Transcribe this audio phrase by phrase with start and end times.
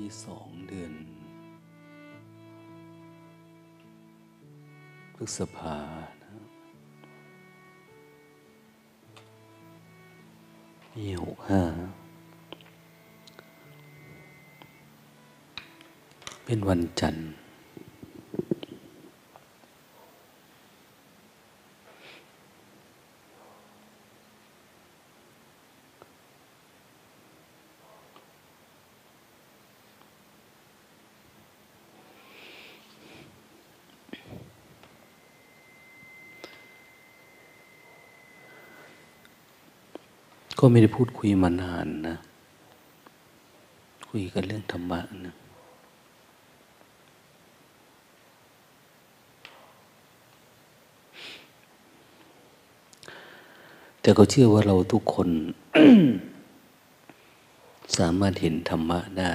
[0.00, 0.92] ที่สองเดือน
[5.14, 5.78] พฤษภา
[6.22, 6.32] นะ
[10.92, 11.62] ปีหกห้า
[16.44, 17.30] เป็นวันจันทร์
[40.62, 42.16] ก็ไม่ได้พูดคุยมานานนะ
[44.08, 45.34] คุยกันเรื่องธรรมะนะ
[54.00, 55.28] แต่ก็เชื่อว่าเราทุกคน
[57.98, 59.34] สามารถเห็นธรรมะได้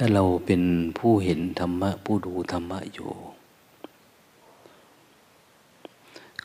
[0.00, 0.62] ถ้าเราเป็น
[0.98, 3.10] ผู้เห็นธรรมะ ผู้ดูธรรมะอยู่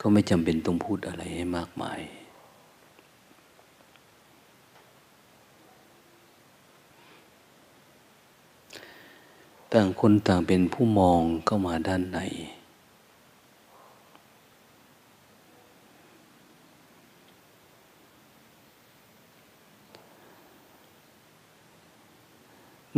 [0.04, 2.00] ็ไม่จำเป็นต้องพูดอะไรให้มากมาย
[9.72, 12.18] ต่างคนต่างเป็นผู้มองเข้ามาด้านใน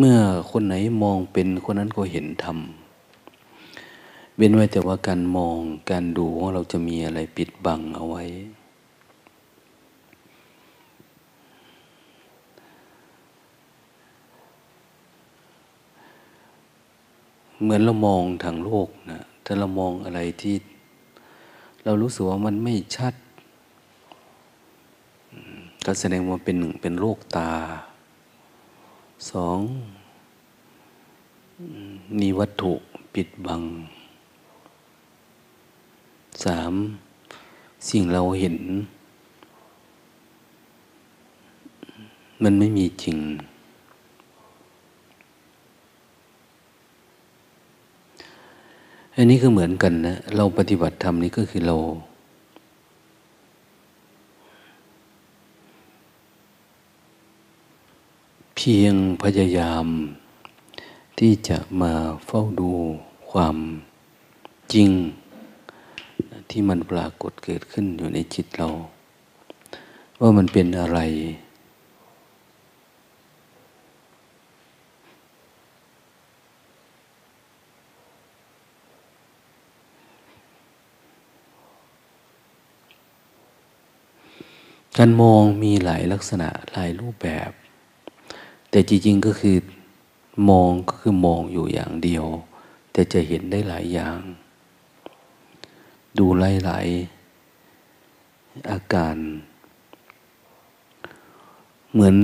[0.00, 0.18] เมื่อ
[0.50, 2.58] คนไหนมองเป็นคนนั้นก็เห็นธรรม
[4.36, 5.58] เว้นไว้แต่ว่าการมอง
[5.90, 8.24] การดูว่าเราจะมีอะไรปิดบังเอาไว้
[17.62, 20.56] เหมือนเรามองทางโลกนะถ้าเรามองอะไรที่
[21.84, 23.14] เรารู้สึกว่ามันไม่ชัด
[25.84, 27.52] ก็แสดงว่าเป็นหนึ่งเป็นโรคตา
[29.30, 29.58] สอง
[32.20, 32.72] มีวัตถุ
[33.14, 33.62] ปิดบัง
[36.44, 36.72] สาม
[37.88, 38.56] สิ่งเราเห็น
[42.42, 43.18] มันไม่มีจริง
[49.16, 51.76] อันนี้ก็เหมือนกันนะ เราปฏิบัติธรรมนี้ก็คือเรา
[58.70, 59.86] พียงพยายาม
[61.18, 61.92] ที่จะมา
[62.26, 62.72] เฝ้าดู
[63.30, 63.56] ความ
[64.72, 64.90] จริง
[66.50, 68.68] ที่มันปรากฏเกิดขึ้นอยู่ในจิตเรา
[70.20, 70.98] ว่ามันเป็นอะไร
[84.96, 87.52] การมองมีหลายลักษณะหลายรูปแบบ
[88.70, 89.56] แต่จริงๆก็คือ
[90.50, 92.24] มองก็คือมองอยู่อย่างเดียว
[92.92, 94.18] แต่จะเห็นได้หลายอย่าง
[96.18, 96.26] ดู
[96.64, 99.16] หลายๆอาการ
[101.92, 102.16] เหมือน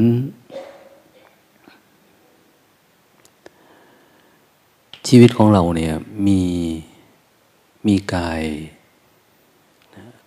[5.09, 5.95] ชีวิตของเราเนี่ย
[6.27, 6.43] มี
[7.87, 8.43] มีกาย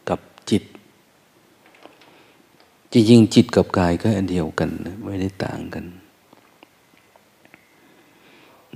[0.09, 0.19] กับ
[0.50, 0.63] จิต
[2.91, 4.69] จริงๆจิตกับกายก็อันเดียวกัน
[5.06, 5.85] ไม่ได้ต่างกัน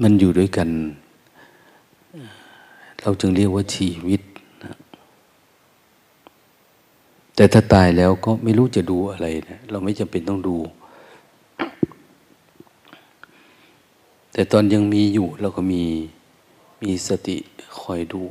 [0.02, 0.70] มันอยู่ด้วยกัน
[3.02, 4.22] เราจึงเรียกว่าชีวิต
[4.64, 4.76] นะ
[7.36, 10.58] แต่ถ้าตายแล้วก็ไม่รู้จะดูอะไรนะเราไม่จำเป็นต้องดู
[14.34, 15.84] แต่ตอนยังมีอยู่เราก็มี
[16.82, 17.38] มีสติ
[17.80, 18.24] คอยดู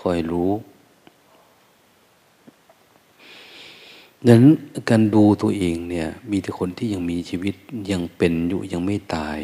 [0.00, 0.50] คอยรู้
[4.26, 4.54] ดังนั้น
[4.88, 7.54] การดูตัวเองเนี่ย มีแต่คนที่ยังมีชีวิต
[7.90, 9.38] ยังเป็นอยู่ยังไม่ตาย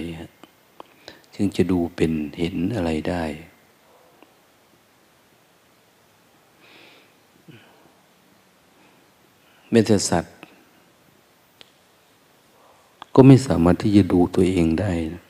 [1.34, 3.24] จึงจะดูเป็นเห็นอะไรได้
[9.70, 10.34] เมตสัตว์
[13.14, 15.22] ก็ไม่สามารถที่จะดูตัวเองได้นะ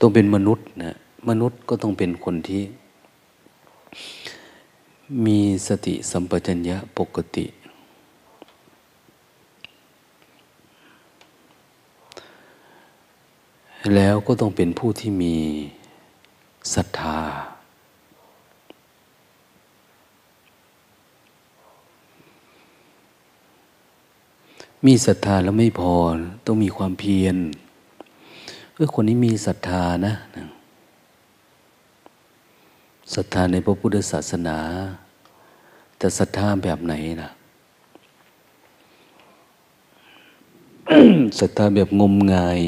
[0.00, 0.94] ต้องเป็นมนุษย์นะ
[1.28, 2.62] มนุษย์ก็ต้องเป็นคนที่
[5.26, 7.44] มีสติสัมปชัญญะปกติ
[13.94, 15.36] แล้วก็ต้องเป็นผู้ที่มี
[16.74, 17.20] ศรัทธา
[24.86, 25.94] มีศรัทธาแล้วไม่พอ
[26.46, 27.36] ต้องมีความเพียร
[28.74, 30.14] เออคนนี้มีศรัทธานะ
[33.14, 34.58] ศรัทธาในพระพุทธศาสนา
[35.98, 37.30] แต่ศรัทธาแบบไหนนะ
[41.40, 42.60] ศรัทธาแบบงมงาย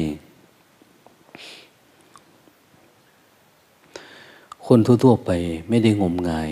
[4.67, 5.31] คนทั่วๆไป
[5.69, 6.51] ไม่ได้งมงาย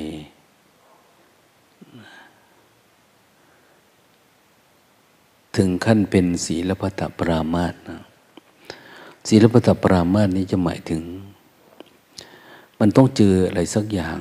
[5.55, 8.01] ถึงขั้นเป็นศีลพัตปรามาสนะ
[9.27, 11.01] ศีลพัตปรามาสนี้จะหมายถึง
[12.79, 14.19] มันต้องเจออะไรสักอย่าง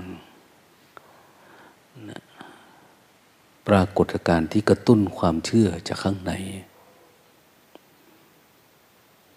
[3.68, 6.32] ปรากฏการณ์ที่กระตุ้นความเชื่อจากข้างใน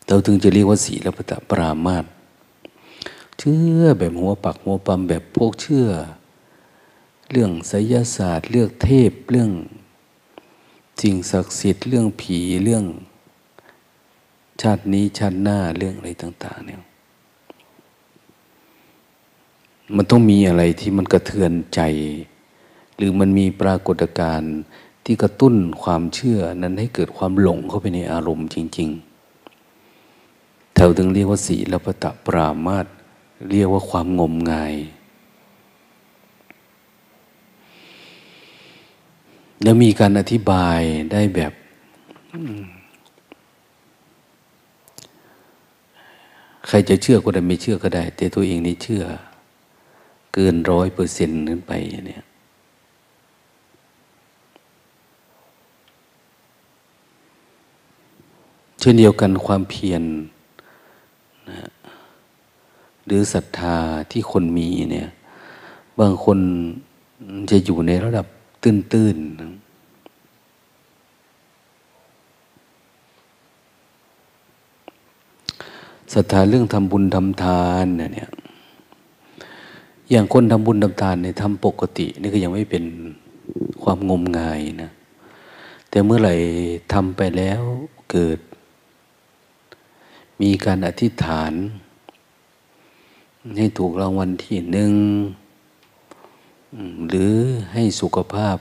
[0.07, 2.05] เราถึงจะเรียกว่าศีลปตปรามาต
[3.39, 5.87] เชื่อแบบหัวปักหัวปั๊มแบบพวกเชื่อ
[7.31, 9.51] เรื่องไสยศาสตร์เรื่องเทพเรื่อง
[11.01, 12.85] สิ่งศักดิ์สิทธิ์เรื่องผีเรื่อง
[14.61, 16.81] ชาตินี้ชาติหน้าเรื่องอะไรต่าง ๆ เนี่ย
[19.95, 21.81] มันต้องมีอะไรที่มันกระเทือนใจ
[22.95, 24.55] หรือมันมีปรากฏการณ์
[25.05, 28.89] ที่กระตุ้นความเชื่อนั้นให้เกิดความหลงเข้าไปในอารมณ์จริง
[29.81, 32.85] ๆ แถวถึงเรียกว่าสีลปตะปรามาต
[33.49, 34.75] เรียกว่าความงมงาย
[39.63, 40.79] แล้วมีการอธิบาย
[41.11, 41.53] ได้แบบ
[46.67, 49.03] ใครจะเชื่อก็ได้ไม่เชื่อก็ได้ แต่ตัวเองนี่เชื่อ
[50.33, 51.71] เกินร้อยเปอร์เซ็นต์ขึ้นไป
[52.07, 52.23] เนี่ย
[58.79, 60.03] เช่นเดียวกันความเพียร
[61.49, 61.59] นะ
[63.05, 63.77] หรือศรัทธา
[64.11, 65.09] ที่คนมีเนี่ย
[65.99, 66.39] บางคน
[67.49, 68.25] จะอยู่ในระดับ
[68.63, 69.65] ตื้นๆ
[76.13, 78.29] ศรัทธาเรื่องทำบุญทำทานเนี่ย
[80.11, 82.83] อย่างคนทำบุญทำทานเนี่ยทำปกติ นี่ก็ยังไม่เป็น
[83.83, 84.91] ความงมงายนะ
[85.89, 86.35] แต่เมื่อไหร่
[86.93, 87.61] ทำไปแล้ว
[88.11, 88.39] เกิด
[90.41, 91.53] มีการอธิษฐาน
[93.57, 94.93] ให้ถูกรางวัลที่หนึ่ง
[97.09, 97.33] หรือ
[97.73, 98.57] ให้สุขภาพ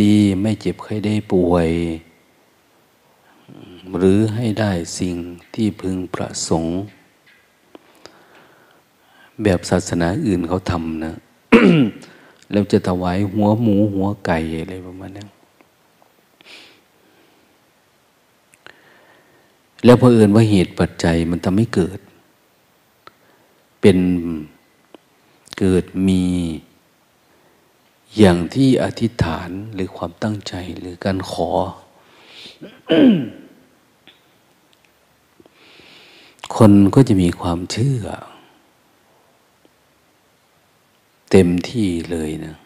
[0.00, 1.68] ดีไม่เจ็บไข้ได้ป่วย
[3.98, 5.16] หรือให้ได้สิ่ง
[5.54, 6.74] ที่พึงประสงค์
[9.42, 11.14] แบบศาสนาอื่นเขาทำนะ
[12.50, 15.24] แล้วจะถวายหัวหมูหัวไก่อะไรประมาณนี้
[19.84, 21.98] แล้วพอเอื่นว่าเหตุปัจจัยมันทำให้เกิด
[23.86, 24.02] เป็น
[25.58, 26.24] เกิดมี
[28.18, 31.50] อย่างที่อธิษฐานหรือความตั้งใจหรือการขอ
[36.56, 38.02] คนก็จะมีความเชื่อ
[41.30, 42.56] เต็มที่เลยนะ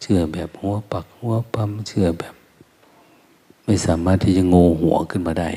[0.00, 2.34] เชื่อแบบหัวปักหัวปั๊มเชื่อแบบ
[3.64, 5.50] ไม่สามารถที่จะงูหัวขึ้นมาได้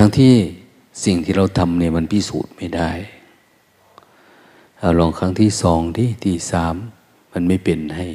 [0.00, 0.34] ทั้งที่
[1.04, 2.90] สิ่งที่เราทำเนี่ยมันพิสูจน์ไม่ได้
[4.78, 6.74] เอาลองครั้งที่สองที่ที่สาม
[7.32, 8.06] มันไม่เป็นให้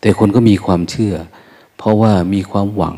[0.00, 1.14] แต่คนก็มีความเชื่อ
[1.76, 2.96] เพราะว่ามีความหวัง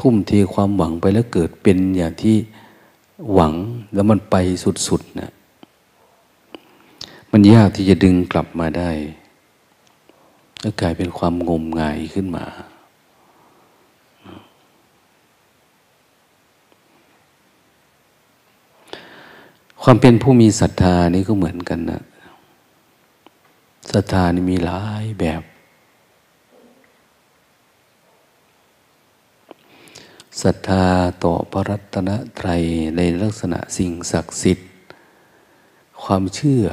[0.00, 2.36] ทุ่มเทความหวังไปแล้วเกิดเป็นอย่างที่
[3.32, 3.52] หวัง
[3.94, 4.36] แล้วมันไป
[4.88, 5.30] สุดๆนะ
[7.38, 8.90] มันยากที่จะดึงกลับมาได้
[10.60, 12.46] แล้วกลายเป็นความงมงายขึ้นมา
[19.82, 22.02] ความเป็นผู้มีศรัทธานี่ก็เหมือนกันนะ
[23.92, 25.42] ศรัทธานี่มีหลายแบบ
[30.42, 30.84] ศรัทธา
[31.24, 32.62] ต่อพระรัตนตรัย
[32.96, 34.68] ในลักษณะสิ่งศักดิ์สิทธิ์
[36.02, 36.66] ความเชื่อ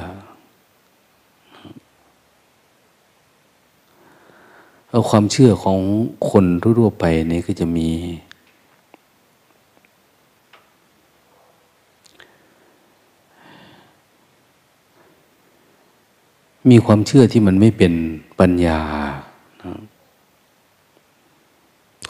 [4.95, 5.79] เอาความเชื่อของ
[6.29, 7.89] คนทั่วไปนี่ก็จะมี
[16.69, 17.93] มีความเชื่อที่มันไม่เป็น
[18.39, 18.79] ปัญญา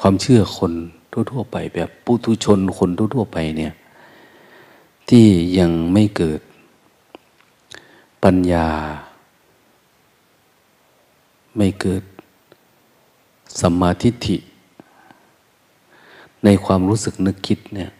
[0.01, 0.71] ความเชื่อคน
[1.11, 3.73] ทั่วๆไปแบบปุถุชนคนทั่วๆไปเนี่ย
[5.09, 5.25] ที่
[5.59, 6.41] ยังไม่เกิด
[8.23, 8.67] ปัญญา
[11.57, 12.03] ไม่เกิด
[13.59, 14.37] สัมมาทิฏฐิ
[16.43, 17.91] ในความรู้สึกนึกคิดเนี่ย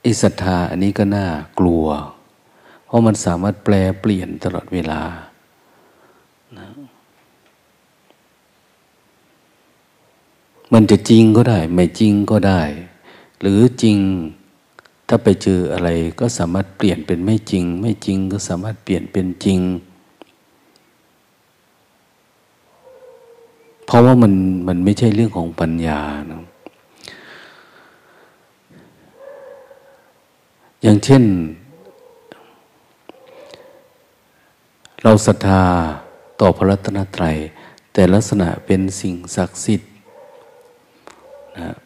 [0.00, 1.26] ไอ้ศรัทธาอันนี้ก็น่า
[1.58, 1.86] กลัว
[2.84, 6.68] เพราะมันสามารถแปลเปลี่ยนตลอดเวลาะ
[10.72, 12.62] มันจะจริงก็ได้ ไม่จริงก็ได้
[13.40, 13.98] หรือจริง
[15.08, 15.88] ถ้าไปเจออะไร
[16.20, 19.60] ก็สามารถเปลี่ยนเป็นไม่จริง ไม่จริงก็สามารถเปลี่ยนเป็นจริง
[23.92, 24.32] ราะว่ามัน
[24.68, 26.42] มันไม่ใช่เรื่องของปัญญานะ
[30.82, 31.22] อย่างเช่น
[35.02, 35.62] เราศรัทธา
[36.40, 37.36] ต่อพระรัตนตรัย
[37.92, 39.90] แต่ลักษณะเป็นสิ่งศักดิ์สิทธิ์
[41.58, 41.76] นะ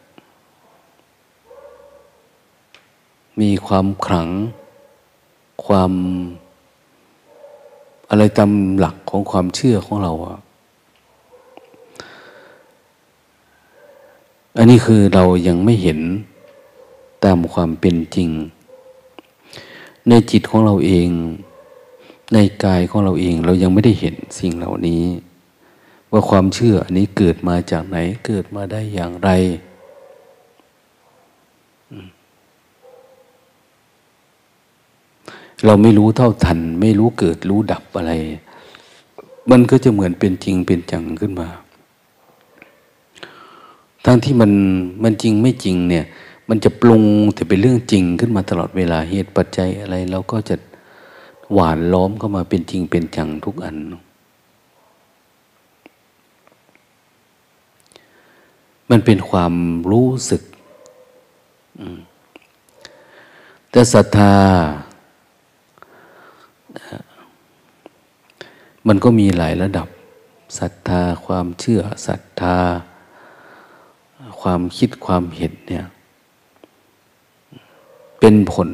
[3.41, 4.29] มีความขลัง
[5.65, 5.91] ความ
[8.09, 10.37] อะไรตามหลักของความเชื่อของเราอะ
[14.59, 15.99] อันนี้คือเรายังไม่เห็น
[17.23, 18.29] ตามความเป็นจริง
[20.09, 21.09] ในจิตของเราเอง
[22.33, 25.03] ในกายของเราเอง เรายังไม่ได้เห็นสิ่งเหล่านี้
[26.11, 29.29] ว่าความเชื่ออันนี้เกิดมาจากไหนเกิดมาได้อย่างไร
[35.65, 38.13] เราไม่รู้เท่าทัน ไม่รู้เกิดรู้ดับอะไร
[39.51, 41.49] มันก็จะเหมือนเป็นจริงเป็นจังขึ้นมา
[44.09, 44.51] ทั้งที่มัน
[45.03, 46.05] มันจริงไม่จริงเนี่ย
[46.49, 47.03] มันจะปรุง
[47.35, 50.55] แต่เป็นเรื่องจริงขึ้นมาตลอดเวลาเหตุปัจจัยอะไรเราก็จะ
[51.53, 53.75] หวานล้อมเข้ามาเป็นจริงเป็นจังทุกอัน
[58.89, 59.53] มันเป็นความ
[59.91, 60.41] รู้สึก
[63.71, 64.35] แต่ศรัทธา
[68.87, 69.87] มันก็มีหลายระดับ
[70.59, 72.57] ศรัทธาความเชื่อศรัทธา
[74.39, 75.85] ความคิดความเห็นเนี่ย
[78.19, 78.69] เป็นผล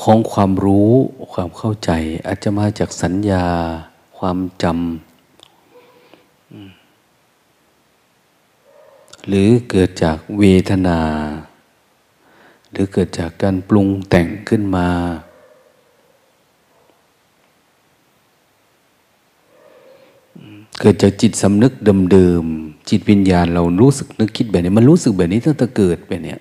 [0.00, 0.90] ของความรู้
[1.32, 1.90] ความเข้าใจ
[2.26, 3.46] อาจจะมาจากสัญญา
[4.18, 4.76] ความจำ
[9.28, 11.00] หรือเกิดจากเวทนา
[12.70, 14.88] หรือเกิดจากการปรุงแต่งขึ้นมา
[20.80, 21.72] เกิดจากจิตสำนึก
[22.12, 26.40] เดิมๆจิตวิญญาณเรารู้สึกนึกคิดแบบนี้ มันรู้สึกแบบนี้ตั้งแต่เกิดไปเนี่ย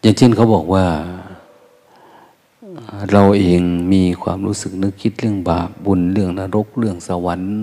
[0.00, 0.84] อย่างเช่นเขาบอกว่า
[3.12, 7.54] เราเองมีความรู้สึกนึกคิดเรื่องบาปบุญเรื่องนรกเรื่องสวรรค์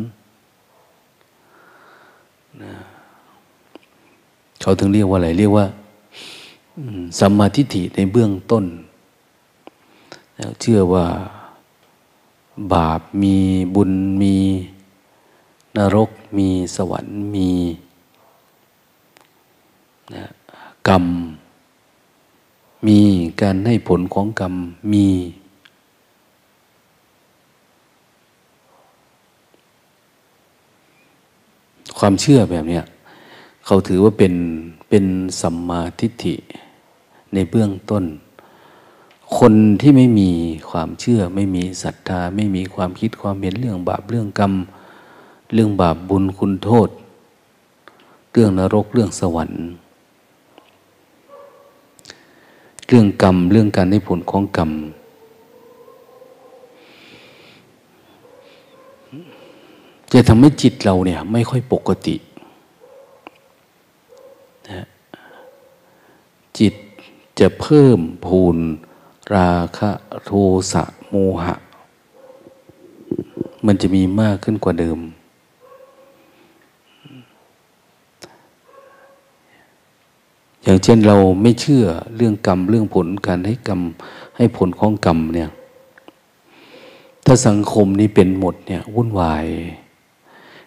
[4.61, 5.65] เขาถึงเรียกว่าอะไรเรียกว่า
[7.19, 8.65] สัมมาทิฏฐิในเบื้องต้น
[10.61, 11.07] เชื่อว่า
[12.73, 13.35] บาปมี
[13.75, 13.91] บุญ
[14.21, 14.35] มี
[15.77, 17.49] นรกมีสวรรค์มี
[20.15, 20.25] นะ
[20.87, 21.05] กรรม
[22.87, 22.99] มี
[23.41, 24.53] การให้ผลของกรรม
[24.93, 25.07] มี
[31.99, 32.79] ความเชื่อแบบนี้
[33.65, 34.33] เขาถือว่าเป็น
[34.89, 35.05] เป็น
[35.41, 36.35] สัมมาทิฏฐิ
[37.33, 38.03] ในเบื้องต้น
[39.37, 40.31] คนที่ไม่มี
[40.69, 44.53] ความเชื่อ ไม่มีศรัทธา ไม่มีความคิดความเห็นเรื่องบาปเรื่องกรรม
[45.53, 46.89] เรื่องบาปบุญคุณโทษ
[48.31, 49.63] เรื่องนรกเรื่องสวรรค์
[52.87, 54.71] เรื่องกรรมเรื่องการได้ผลของกรรม
[60.13, 62.15] จะทำให้จิตเราเนี่ย ไม่ค่อยปกติ
[66.59, 66.73] จิต
[67.39, 68.57] จะเพิ่มพูน
[69.35, 69.89] ราคะ
[70.25, 70.31] โท
[70.71, 71.55] สะโมหะ
[73.65, 74.99] มันจะมีมากขึ้นกว่าเดิม
[80.63, 83.81] อย่างเช่นเราไม่เชื่อเรื่องกรรมเรื่องผลการให้กรรม
[84.37, 85.49] ให้ผลของกรรมเนี่ย
[87.25, 89.45] ถ้าสังคมนี้เป็นหมดเนี่ยวุ่นวาย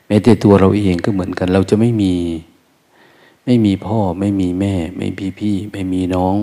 [0.06, 2.14] แม้แต่ตัวเราเองก็เหมือนกัน เราจะไม่มี
[3.44, 6.36] ไม่มีพ่อไม่มีแม่ ไม่มีพี่ ไม่มีน้อง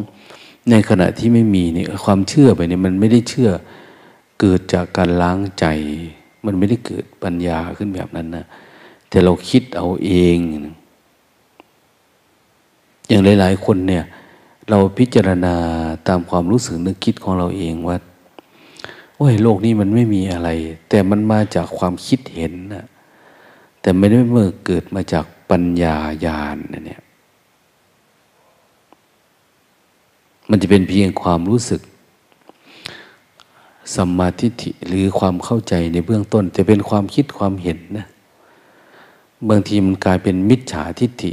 [0.70, 3.50] ในขณะที่ไม่มีเนี่ยความเชื่อไปเนี่ยมันไม่ได้เชื่อ
[4.40, 5.66] เกิดจากการล้างใจ
[6.46, 8.46] มันไม่ได้เกิดปัญญาขึ้นแบบนั้นนะ
[9.10, 10.38] แต่เราคิดเอาเอง
[13.08, 14.04] อย่างหลาย ๆ คนเนี่ย
[14.70, 15.56] เราพิจารณา
[16.08, 17.98] ตามความรู้สึกนึกคิดของเราเองว่า
[19.18, 20.50] โอ้ยโลกนี้มันไม่มีอะไร
[20.90, 22.86] แต่มันมาจากความคิดเห็นนะ
[23.82, 27.02] แต่ไม่ได้เมื่อเกิดมาจากปัญญาญาณเนี่ย
[30.50, 31.82] มันจะเป็นเพียงความรู้สึก
[33.96, 38.06] สัมมาทิฏฐิหรือความเข้าใจในเบื้องต้น จะเป็นความคิดความเห็นนะ
[39.50, 41.32] บางทีมันกลายเป็นมิจฉาทิฏฐิ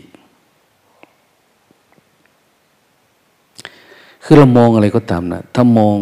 [4.25, 5.97] คือเรามองอะไรก็ตามนะถ้ามอง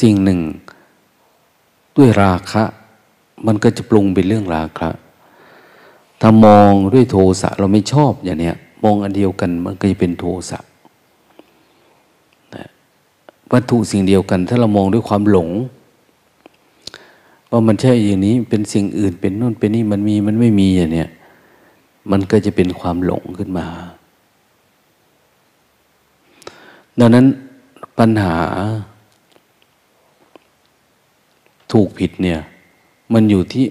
[0.00, 0.40] สิ่งหนึ่ง
[1.96, 2.62] ด้วยราคะ
[3.46, 4.90] มันก็จะปรุงเป็นเรื่องราคะ
[6.20, 10.58] ถ้ามองด้วยโทสะเราไม่ชอบอย่างเนี้ยมองอันเดียวกันมันก็จะเป็นโทสะ
[13.52, 15.48] วัตถุสิ่งเดียวกัน ถ้าเรามองด้วยความหลง
[17.50, 21.08] ว่ามันใช่อย่างนี้เป็นสิ่งอื่นเป็นนู่นเป็นนี่มันมีมันไม่มีอย่างเนี้ย
[22.10, 23.66] มันก็จะเป็นความหลงขึ้นมา
[26.98, 27.26] ดังนั้น
[27.98, 28.36] ปัญหา
[31.72, 32.40] ถูกผิดเนี่ย
[33.12, 33.64] มันอยู่ที่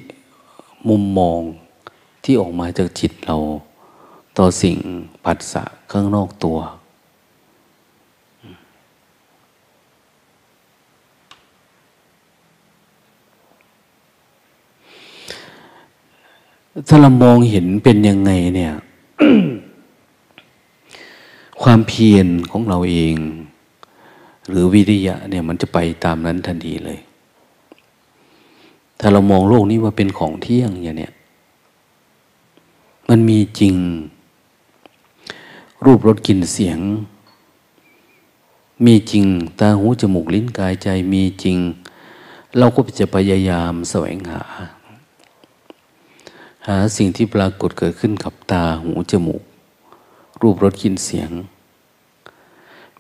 [0.90, 1.40] มุมมอง
[2.24, 3.38] ที่ออกมาจากจิตเรา
[4.38, 4.78] ต่อสิ่ง
[5.24, 6.58] ผัสสะข้างนอกตัว
[16.88, 18.74] ถ้าเรามองเห็นเป็นยังไงเนี่ย
[21.62, 23.16] ความเพียรของเราเอง
[24.50, 27.00] หรือวิริยะเนี่ยมันจะไปตามนั้นทันทีเลย
[29.00, 31.14] ถ้าเรามองโลกนี้ว่าเป็นของเที่ยงอย่างเนี้ย
[33.10, 33.76] มันมีจริง
[35.86, 36.80] รูปรสกลิ่นเสียง
[38.86, 39.26] มีจริง
[39.60, 41.58] ตาหูจมูกลิ้นกายใจมีจริง
[42.58, 44.44] เราก็จะพยายามแสวงหา
[46.68, 49.42] หาสิ่งที่ปรากฏเกิดขึ้นกับตาหูจมูก
[50.42, 51.30] รูปรสกลิ่นเสียง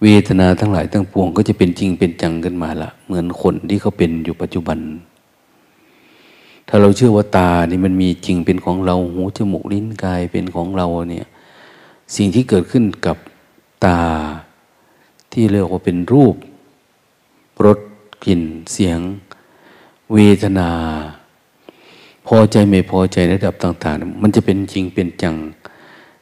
[0.01, 4.79] เวทนาทั้งหลายทั้งปวงก็จะเป็นจริงเป็นจังกันมาละเหมือนคนที่เขาเป็นอยู่ปัจจุบัน
[6.67, 11.27] ถ้าเราเชื่อว่าตานี่มันมีจริงเป็นของเราหูจมูกลิ้นกายเป็นของเราเนี่ย
[12.15, 13.17] สิ่งที่เกิดขึ้นกับ
[13.85, 14.01] ตา
[15.31, 16.35] ที่เรียกว่าเป็นรูป
[17.65, 17.79] รส
[18.25, 18.99] กลิ่นเสียง
[20.13, 20.69] เวทนา
[22.27, 25.35] พอใจไม่พอใจระดับต่าง ๆ มันจะเป็นจริงเป็นจัง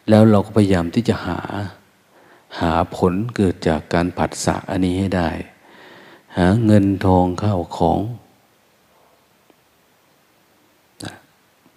[0.10, 1.40] แล้วเราก็พยายามที่จะหา
[2.60, 5.30] หาผลเกิดจากการผัสสะอันนี้ให้ได้
[6.38, 8.00] หาเงินทองข้าวของ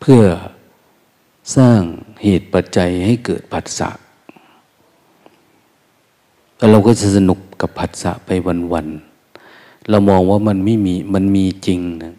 [0.01, 0.23] เพื่อ
[1.57, 1.81] สร้าง
[2.23, 3.91] เหตุปัจจัยให้เกิดผัสสะ
[6.57, 8.31] แล้วเราก็จะสนุกกับผัสสะไป
[8.73, 12.15] วันๆเรามองว่ามันไม่มีมันมีจริงนะ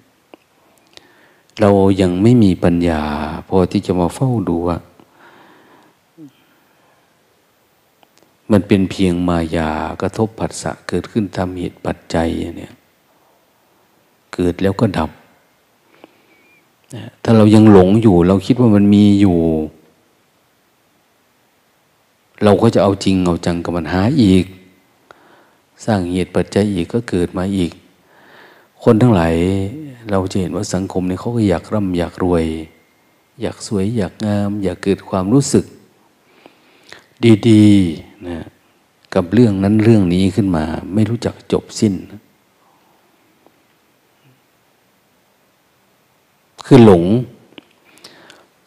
[1.61, 1.69] เรา
[2.01, 3.01] ยังไม่มีปัญญา
[3.47, 4.77] พอที่จะมาเฝ้าดูว่า
[8.51, 12.73] มันเป็นเพียงมายากระทบผัสสะเกิดขึ้นทำเหตุปัจจัยเนี่ย
[14.33, 15.09] เกิดแล้วก็ดับ
[17.23, 19.37] ถ้าเรายังหลงอยู่ เราคิดว่ามันมีอยู่
[22.43, 24.45] เราก็จะเอาจริงเอาจังกับมันหาอีก
[25.85, 27.71] สร้างเหตุปัจจัยอีกก็เกิดมาอีก
[28.83, 29.33] คนทั้งหลาย
[30.11, 32.45] เราจะเห็นว่าสังคมนี้เขาก็อยากร่ำอยากรวย
[33.41, 35.65] อยากสวยอยากงาม อยากเกิดความรู้สึก
[37.49, 38.39] ดีๆนะ
[39.15, 41.93] กับเรื่องนั้นเรื่องนี้ขึ้นมา ไม่รู้จักจบสิ้น
[46.65, 47.03] คือหลง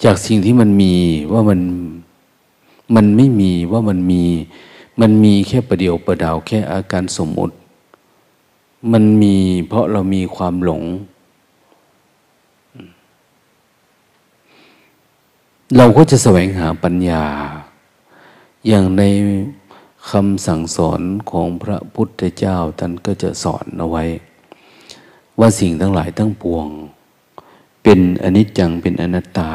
[0.05, 0.95] จากสิ่งที่มันมี
[1.33, 1.61] ว่ามัน
[2.97, 4.23] มันไม่มีว่ามันมี
[5.01, 7.55] มันมีแค่ประเดียวประดาวแค่อาการสมมติ
[8.93, 9.35] มันมี
[9.69, 10.83] เพราะเรามีความหลง
[15.77, 17.25] เราก็จะแสวงหาปัญญา
[18.69, 19.03] อย่างใน
[20.11, 21.01] คำสั่งสอน
[21.31, 24.05] ของพระพุทธเจ้าท่านก็จะสอนเอาไว้
[25.39, 26.67] ว่าสิ่งทั้งหลายทั้งปวง
[27.83, 29.51] เป็นอนิจจังเป็นอนัตตา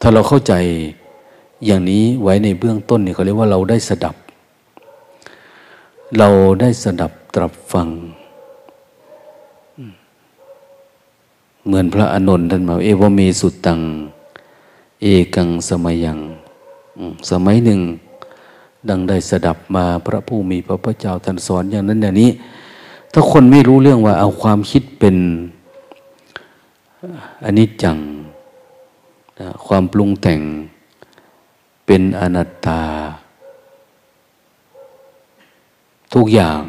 [0.00, 0.54] ถ้าเราเข้าใจ
[1.66, 4.16] อย่างนี้ไว้ในเบื้องต้นเนี่ยเขาเรียกว่าเราได้สดับ
[6.18, 6.28] เรา
[6.60, 7.88] ได้สดับตรับฟัง
[11.68, 13.80] เหมือนพระอานนท์ท่านมาเอวเมสุตัง
[15.02, 16.18] เอกังสมัยยัง
[17.30, 17.80] สมัยหนึ่ง
[18.88, 22.30] ดังได้สดับมาพระผู้มีพระพุทธเจ้าท่านสอนอย่างนั้นอย่างนี้
[23.12, 25.16] ถ้าคนไม่รู้เรื่องว่าเอาความคิดเป็น
[27.44, 27.96] อนิจจัง
[29.66, 30.40] ความปรุงแต่ง
[31.86, 32.82] เป็นอนัตตา
[36.14, 36.60] ทุกอย่าง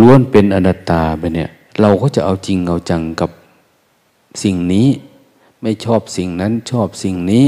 [0.00, 3.30] ล้วนเป็นอนัตตาไปเนี่ย เราก็จะเอาจริงเอาจังกับ
[4.42, 4.88] สิ่งนี้
[5.62, 7.46] ไม่ชอบสิ่งนั้นชอบสิ่งนี้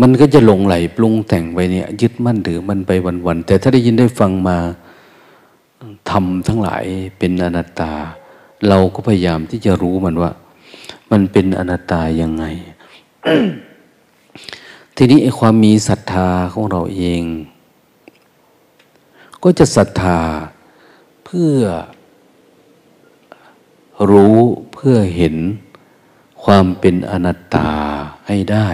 [0.00, 2.90] มันก็จะหลงไหลปรุงแต่งไปเนี่ย ยึดมั่นถือมันไป
[3.26, 4.56] วันๆแต่ถ้าได้ยินได้ฟังมา
[6.10, 6.84] ทำทั้งหลาย
[7.18, 7.92] เป็นอนัตตา
[8.68, 10.30] เราก็พยายามที่จะรู้มันว่า
[11.10, 12.44] มันเป็นอนัตตายังไง
[14.96, 17.22] ทีนี้ไอ้ความมีศรัทธาของเราเอง
[19.42, 20.20] ก็จะศรัทธา
[21.24, 21.58] เพื่อ
[24.10, 24.36] รู้
[24.74, 25.36] เพื่อเห็น
[26.42, 27.70] ความเป็นอนัตตา
[28.26, 28.68] ให้ได้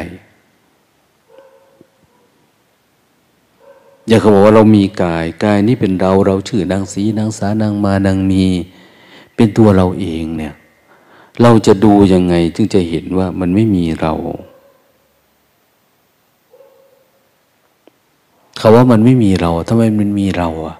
[4.08, 8.44] อย่าเขาบอกว่าเรามีกาย กายนี้เป็นเราเราชื่อนางสีนางสานางมานางมี
[9.36, 10.54] เป็นตัวเราเองเนี่ย
[11.42, 14.14] เราจะดูยังไงจึงจะเห็นว่ามันไม่มีเรา
[18.55, 20.76] เขาว่ามันไม่มีเราทำไมมันมีเราอะ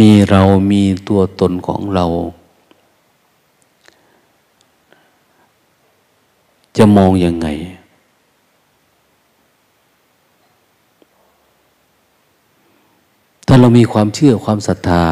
[0.00, 2.06] มีเรามีตัวตนของเรา
[6.76, 7.48] จะมองยังไง
[13.46, 15.04] ถ้าเรามีความเชื่อความศรัทธา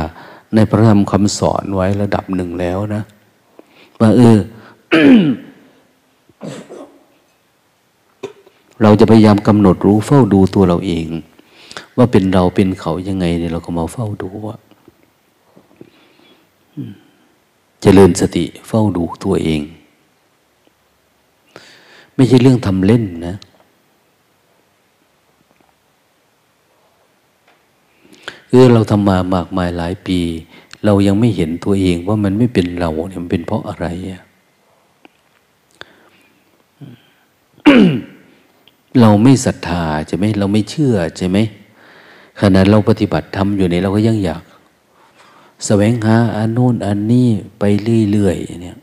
[0.54, 3.02] ในพระธรรมคำสอนไว้ระดับหนึ่งแล้วนะ
[4.00, 4.38] ว่าเออ
[8.82, 11.06] เราจะพยายามกำหนดรู้เฝ้าดูตัวเราเอง
[11.96, 14.56] ว่าเป็นเราเป็นเขายังไงเนี่ยเราก็มาเฝ้าดูว่า
[17.82, 19.62] เจริญสติเฝ้าดูตัวเอง
[22.14, 23.36] ไม่ใช่เรื่องทำเล่นนะ
[28.50, 30.18] เออเราทำมามากมายหลายปี
[30.84, 34.22] เรายังไม่เห็นตัวเองว่ามันไม่เป็นเราเนี่ยมันเป็นเพราะอะไรอะ
[39.00, 41.38] เราไม่ศรัทธาใช่ไหมเราไม่เชื่อใช่ไหม
[42.40, 44.42] ขณะเราปฏิบัติทำอยู่ในเราก็ยังอยาก
[45.66, 47.28] แสวงหาอันโน้นอันนี้
[47.58, 47.62] ไป
[48.12, 48.78] เรื่อยๆเนี่ย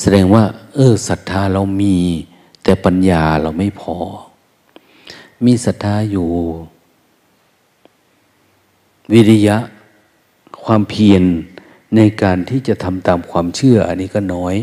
[0.00, 1.96] แสดงว่า เออศรัทธาเรามี
[2.62, 3.96] แต่ปัญญาเราไม่พอ
[5.44, 6.28] มีศรัทธาอยู่
[9.12, 9.56] วิริยะ
[10.64, 11.22] ความเพียร
[11.96, 14.56] ในการที่จะทำตามความเชื่อ อันนี้ก็น้อย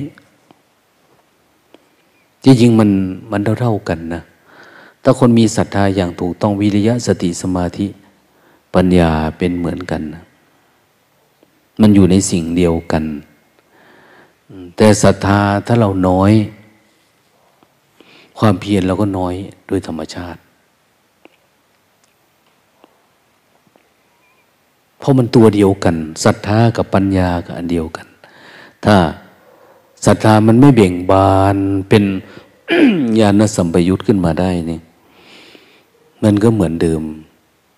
[2.43, 2.89] จริงๆมัน
[3.31, 4.21] มันเท่าๆกันนะ
[5.03, 7.87] ถ้าคนมีศรัทธาอย่างถูกต้องวิริยะสติสมาธิ
[8.73, 10.01] ปัญญาเป็นเหมือนกัน
[11.81, 13.03] มันอยู่ในสิ่งเดียวกัน
[14.75, 16.31] แต่ศรัทธาถ้าเราน้อย
[18.39, 19.35] ความเพียรเราก็น้อย
[19.67, 20.39] โดยธรรมชาติ
[24.99, 28.07] เพราะมันตัวเดียวกันศรัทธากับปัญญาก็อันเดียวกัน
[28.85, 28.95] ถ้า
[30.05, 31.57] ศรัทธามันไม่เบ่งบาน
[31.89, 32.03] เป็น
[33.19, 34.79] ญาณสัมปยุตขึ้นมาได้นี่
[36.23, 37.01] มันก็เหมือนเดิม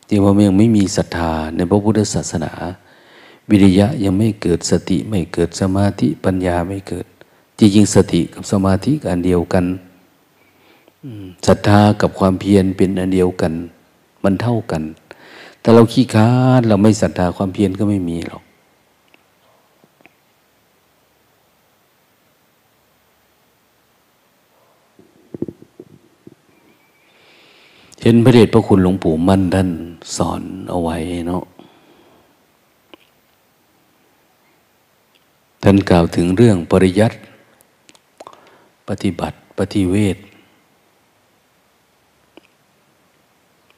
[0.08, 2.52] ที่ว่ายังไม่มีศรัทธาในพระพุทธศาสนา
[3.50, 7.06] วิริยะยังไม่เกิดสติไม่เกิดสมาธิปัญญาไม่เกิด
[7.60, 9.66] จริงๆสติกับสมาธิกันเดียวกัน
[11.48, 13.54] ศรัทธากับความเพียรเป็นอันเดียวกัน
[14.24, 14.84] มันเท่ากัน
[15.62, 18.44] แต่เราขี้ค้านเราไม่ศรัทธาความเพียรก็ไม่มีหรอก
[28.08, 29.70] เห็นพระเดชพระคุณหลวงปู่มั่นท่าน
[30.15, 30.96] สอนเอาไว้
[31.28, 31.44] เนาะ
[35.63, 37.18] ท่านกล่าวถึงเรื่องปริยัติ
[38.88, 40.18] ปฏิบัติปฏิเวท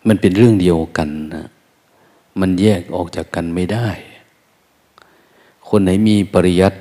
[0.08, 1.44] มันเป็นเรื่องเดียวกันนะ
[2.40, 3.88] มันแยกออกจากกันไม่ได้
[5.70, 6.78] คนไหนมีปริยัติ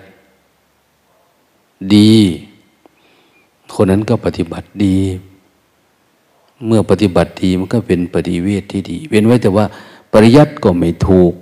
[1.95, 2.15] ดี
[3.75, 4.99] คนนั้นก็ปฏิบัติดี
[6.67, 9.65] เมื่อปฏิบัติดีมันก็เป็นปฏิเวทที่ดี เว้นไว้แต่ว่า
[10.13, 11.33] ปริยัติก็ไม่ถูก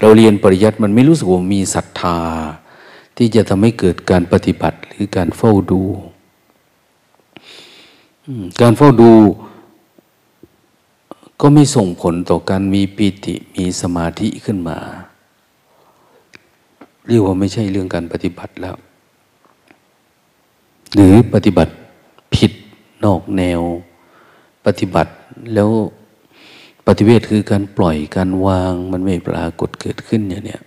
[0.00, 2.18] เราเรียนปริยัติมันไม่รู้สึกว่ามีศรัทธา
[3.16, 5.82] ที่จะทำให้เกิดการปฏิบัติหรือการเฝ้าดู
[8.60, 9.12] การเฝ้าดู
[11.40, 14.78] ก็ไม่ส่งผลต่อการมีปิติมีสมาธิขึ้นมา
[17.06, 18.76] เรียกว่าไม่ใช่เรื่องการปฏิบัติแล้ว
[20.94, 21.72] หรือปฏิบัติ
[23.04, 23.60] นอกแนว
[24.66, 25.12] ปฏิบัติ
[25.54, 25.70] แล้ว
[26.86, 30.62] ปฏิเวทคือการปล่อยการวางมันไม่ปรากฏเกิดขึ้นอย่างเนี้ย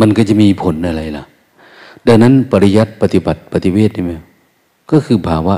[0.00, 1.24] มันก็จะมีผลอะไรล่ะ
[2.06, 4.12] ดังนั้นปริยัติปฏิบัติปฏิเวทนี่ไหม
[4.90, 5.56] ก็คือภาวะ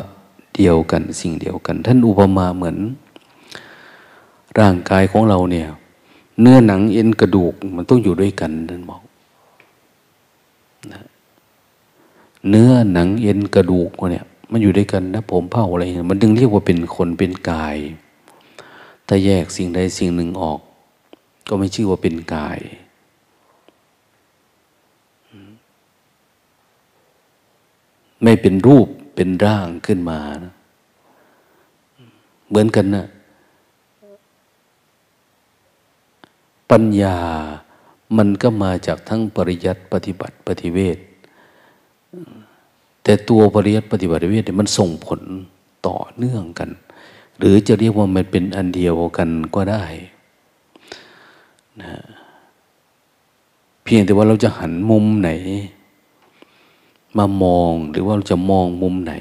[0.56, 2.76] เดียวกันสิ่งเดียวกัน ท่านอุปมาเหมือน
[4.58, 5.66] ร่างกายของเราเนี่ย
[6.40, 9.02] เนื้อหนังเอ็นกระดูกมันต้องอยู่ด้วยกันท่านบอก
[10.92, 11.00] นะ
[12.48, 17.76] เนื้อหนังเอ็นกระดูกเนี่ยมันอยู่ด้วยกันนะผมเผ่าอะไรมันดึงเรียกว่าเป็นคนเป็นกาย
[19.06, 20.60] ถ้าแยกสิ่งใดสิ่งหนึ่งออก
[21.48, 22.58] ก็ไม่ชื่อว่าเป็นกาย
[28.22, 30.52] ไม่เป็นรูปเป็นร่างขึ้นมานะ
[32.48, 33.06] เหมือนกันนะ
[36.70, 37.18] ปัญญา
[38.16, 40.98] มันก็มาจากทั้งปริยัติปฏิบัติปฏิเวท
[43.02, 45.20] แต่ตัวปริยัติปฏิบัติเวทมันส่งผล
[45.86, 46.70] ต่อเนื่องกัน
[47.38, 49.84] หรือจะเรียกว่ามันเป็นอันเดียวกันก็ได้
[51.82, 51.92] นะ
[53.84, 55.30] เพียงแต่ว่าเราจะหันมุมไหน
[57.16, 59.14] มามองหรือว่าเราจะมองมุมไหน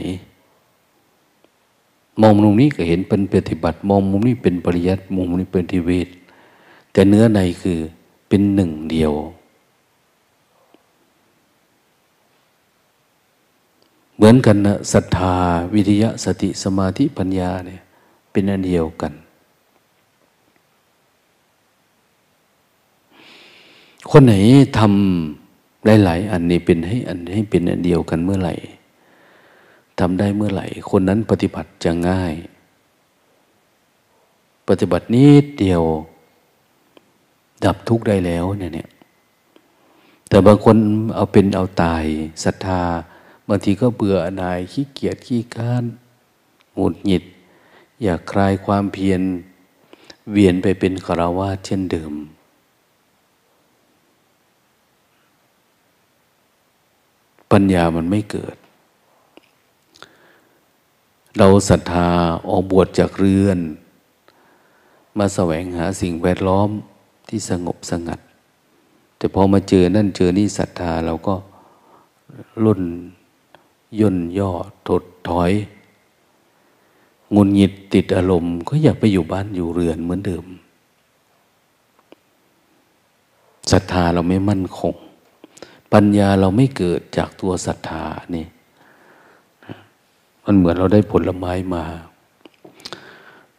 [2.22, 6.08] มองมุมนี้ก็เห็นเป็นปฏิบัติ มองมุมนี้เป็นปริยัติมุมนี้เป็นทิเวท
[6.92, 7.80] แต่เนื้อในคือ
[8.28, 9.14] เป็นหนึ่งเดียว
[14.13, 15.36] เห มือนกันนะศรัทธา
[15.74, 17.82] วิทยาสติสมาธิปัญญาเนี่ย
[18.32, 19.14] เป็นอันเดียวกัน
[24.12, 24.34] คนไหน
[24.78, 28.54] ทำหลาย ๆ อันนี้เป็นให้อันให้เป็นอันเดียวกันเมื่อไหร่
[30.00, 32.34] ทำได้เมื่อไหร่ คนนั้นปฏิบัติจะง่าย
[34.68, 35.84] ปฏิบัตินิดเดียว
[37.66, 38.90] ดับทุกข์ได้แล้วเนี่ยเนี่ย
[40.30, 40.78] แต่บางคน
[41.16, 42.04] เอาเป็นเอาตาย
[42.44, 42.82] ศรัทธา
[43.48, 45.84] บางทีก็เบื่อหน่ายขี้เกียจขี้ค้าน
[46.76, 47.24] หงุดหงิด
[48.04, 49.22] อยากคลายความเพียร
[50.32, 52.14] เวียนไปเป็นคารวะเช่นเดิม
[57.52, 58.58] ปัญญามันไม่เกิด
[61.38, 62.10] เราศรัทธา
[62.50, 63.60] ออกบวชจากเรือน
[65.18, 66.70] มาแสวงหาสิ่งแวดล้อม
[67.30, 68.20] ที่สงบสงัด
[69.18, 71.36] แต่พอมาเจอนั่นเจอนี่ศรัทธาเราก็
[72.64, 72.84] ลุ่น
[74.00, 74.52] ย่นย่อ
[74.88, 75.52] ถดถอย
[77.36, 80.46] งุนหงิดติดอารมณ์ ก็อยากไปอยู่บ้านอยู่เรือนเหมือนเดิม
[83.72, 84.96] ศรัทธาเราไม่มั่นคง
[85.94, 88.04] ปัญญาเราไม่เกิดจากตัวศรัทธา
[88.36, 88.46] นี่
[90.46, 91.84] มันเหมือนเราได้ผลไม้มา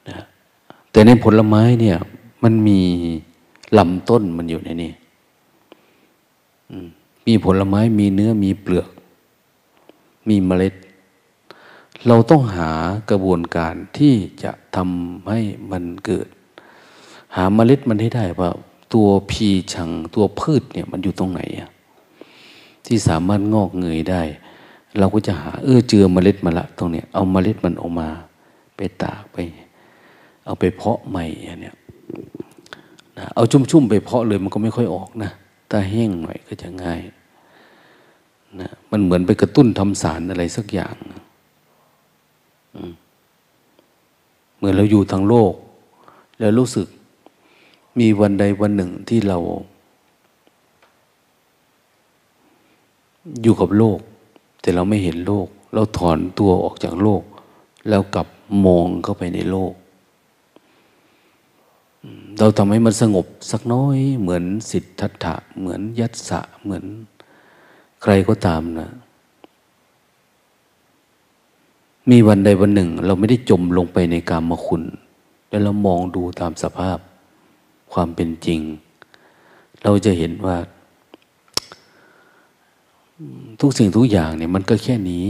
[0.08, 0.18] นะ
[0.90, 1.96] แต่ในผลไม้เนี่ย
[2.42, 2.80] มันมี
[3.78, 4.92] ลำต้นมันอยู่ในนี้
[7.26, 8.88] มีผลไม้มีเนื้อมีเปลือก
[10.28, 10.74] มีเมล็ด
[12.06, 12.70] เราต้องหา
[13.10, 16.28] กระบวนการที่จะทำให้มันเกิด
[17.36, 18.50] หาเมล็ดมันให้ได้ว่า
[18.94, 21.70] ตัวพีชังตัวพืชเนี่ยมันอยู่ตรงไหนอะ
[22.86, 24.22] ที่สามารถงอกเงยได้
[24.98, 28.08] เราก็จะหาเออเจอเมล็ดมาละตรงเนี้ยเอาเมล็ดมันออกมา
[28.76, 29.36] ไปตากไป
[30.44, 31.24] เอาไปเพาะใหม่
[31.60, 31.76] เนี่ย
[33.18, 35.30] นะเอาชุ่มๆไปเพาะเลยมันก็ไม่ค่อยออกนะ
[35.70, 37.00] ถ้าแห้งหน่อยก็จะง่าย
[38.60, 40.96] นะมันเหมือนไปกระตุ้นทำสารอะไรสักอย่าง
[44.56, 45.52] เหมือนเราอยู่ทางโลก
[46.38, 46.86] แล้วรู้สึก
[47.98, 49.38] มีวันใดวันหนึ่งที่เรา
[53.42, 53.98] อยู่กับโลก
[54.60, 57.22] แต่เราไม่เห็นโลก เราถอนตัวออกจากโลก
[57.88, 58.28] แล้วกลับ
[58.64, 59.72] มองเข้าไปในโลก
[62.38, 66.84] เราทำให้มันสงบสักน้อย เหมือนสิทธัตถะ เหมือนยัตสะเหมือน
[68.06, 68.90] ใครก็ตามนะ
[72.10, 74.82] มีวันใดวันหนึ่ง เราไม่ได้จมลงไปในกามคุณ
[75.48, 76.98] แล้วเรามองดูตามสภาพ
[77.92, 78.60] ความเป็นจริง
[79.82, 80.56] เราจะเห็นว่า
[83.60, 85.26] ทุกสิ่งทุกอย่างเนี่ยมันก็แค่นี้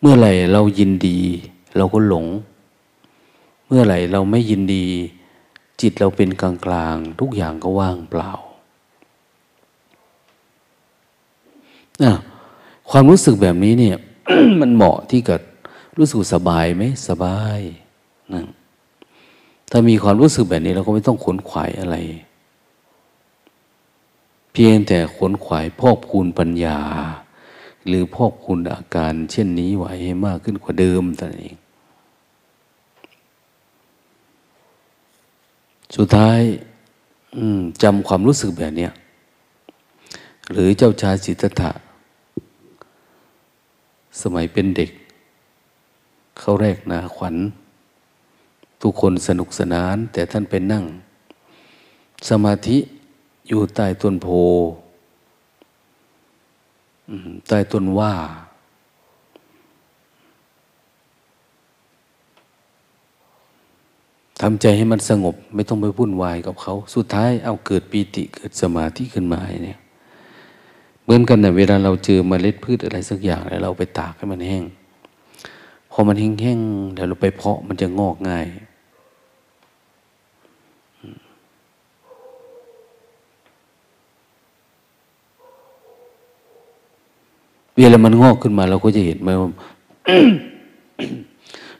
[0.00, 1.18] เมื่อไหร่เรายินดี
[1.76, 2.26] เราก็หลง
[3.66, 4.84] เมื่อไหร่เราไม่ยินดี
[5.80, 8.32] จิตเราเป็นกลางกลางทุกอย่างก็ว่างเปล่า
[12.90, 13.96] ความรู้สึกแบบนี้เนี่ย
[14.60, 15.40] มันเหมาะที่กับ
[15.98, 17.60] รู้สึกสบายไหมสบาย
[18.34, 18.44] นะ
[19.70, 21.96] ถ้ามีความรู้สึกแบบนี้เราก็ไม่ต้องขนขวายอะไร
[24.52, 26.78] เพียงแต่ขนขวายพอกพูนปัญญา
[27.86, 31.56] หรือพอกพูนอาการ เช่นนี้ไว้ให้มากขึ้นกว่าเดิมแต่เอง
[35.96, 36.40] สุดท้าย
[37.82, 38.88] จำความรู้สึกแบบนี้
[40.52, 41.70] หรือเจ้าชายสิทธัตถะ
[44.22, 44.90] สมัยเป็นเด็ก
[46.38, 47.36] เขาแรกนาขวัญ
[48.82, 50.84] ทุกคนสนุกสนาน แต่ท่านเป็นนั่ง
[52.28, 52.78] สมาธิ
[53.48, 54.28] อยู่ใต้ต้นโพ
[57.48, 58.14] ใต้ต้นว่า
[64.40, 69.78] ทำใจให้มันสงบ ไม่ต้องไปวุ่นวายกับเขา สุดท้ายเอาเกิดปีติเกิดสมาธิขึ้นมาเนี่ย
[71.08, 74.64] เหมือนกันนะเวลาเราเจอเมล็ดพืชอะไรสักอย่างแล้วเราไปตากให้มันแห้ง
[75.90, 78.46] พอมันแห้งๆแล้วเราไปเพาะมันจะงอกง่าย
[87.76, 89.50] เวลามันงอกขึ้นมาเราก็จะเห็นไหมว่า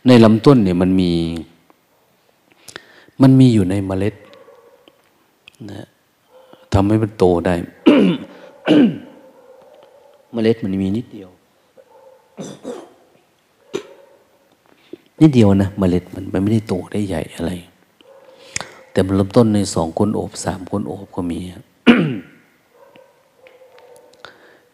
[0.06, 1.12] ในลำต้นเนี่ยมันมี
[3.22, 4.14] มันมีอยู่ในเมล็ด
[5.70, 5.86] นะ
[6.72, 7.54] ทำให้มันโตได้
[10.32, 11.30] เมล็ดมันมีนิดเดียว
[15.20, 17.52] นิดเดียวนะเมล็ดมันมันไม่ได้โตได้ใหญ่อะไร
[18.92, 21.40] แต่มันเริ่มต้นในสองคนโอบสามคนโอบก็มี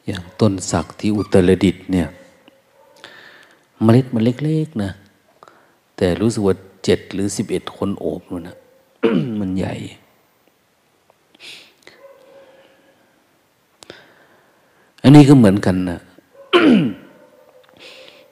[0.06, 2.08] อย่างต้นสักที่อุตรดิตเนี่ย
[3.82, 4.90] เมล็ดมันเล็กๆนะ
[5.96, 8.56] แต่รู้สึกว่าเจ็ดหรือสิบเอ็ดคนโอบนู่นนะ
[9.40, 9.74] มันใหญ่
[15.06, 16.00] อันนี้ก็เหมือนกันนะ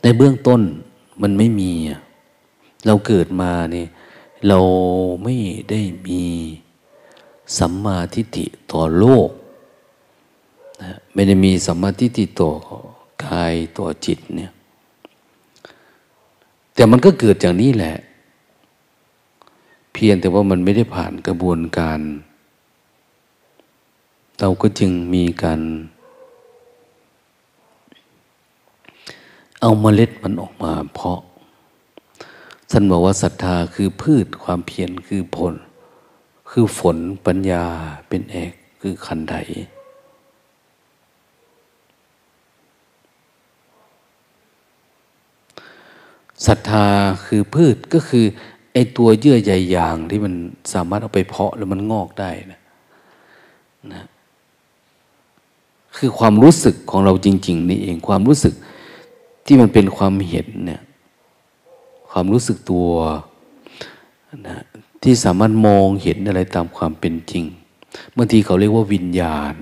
[0.03, 0.61] ในเบื้องต้น
[1.23, 1.71] มันไม่มี
[2.87, 3.87] เราเกิดมาเนี่ย
[4.49, 4.59] เรา
[5.25, 5.35] ไม่
[5.71, 6.23] ได้มี
[7.59, 9.29] สัมมาทิฏฐิต่อโลก
[10.83, 12.51] นะไม่ได้มีสัมมาทิฏฐิต่อ
[13.25, 14.53] กายต่อจิตเนี่ย
[16.75, 17.95] แต่มันก็เกิดจากนี้แหละ
[19.93, 22.01] เพียงแต่ว่ามันไม่ได้ผ่านกระบวนการ
[24.41, 25.61] เราก็จึงมีการ
[29.65, 31.21] เอาเมล็ดมันออกมาเพาะ
[32.71, 35.55] ท่านบอกว่าศรัทธาคือพืชความเพียรคือผล
[36.51, 37.65] คือฝนปัญญา
[38.09, 39.35] เป็นเอกคือขันได
[46.47, 46.87] ศรัทธา
[47.27, 48.25] คือพืชก็คือ
[48.73, 50.35] ไอตัวเยื่อใยยางที่มัน
[50.73, 52.61] สามารถเอาไปเพาะแล้วมันงอกได้นะ
[53.93, 54.05] นะ
[55.97, 58.55] คือความรู้สึกของเราจริง ๆ นี่เองความรู้สึก
[59.47, 60.83] ที่มันเป็นความเห็นเนี่ย
[62.11, 62.89] ความรู้สึกตัว
[64.49, 64.59] นะ
[65.03, 67.45] ที่สามารถมองเห็นอะไรตามความเป็นจริง
[68.17, 69.55] บางทีเขาเรียกว่าวิญญาณ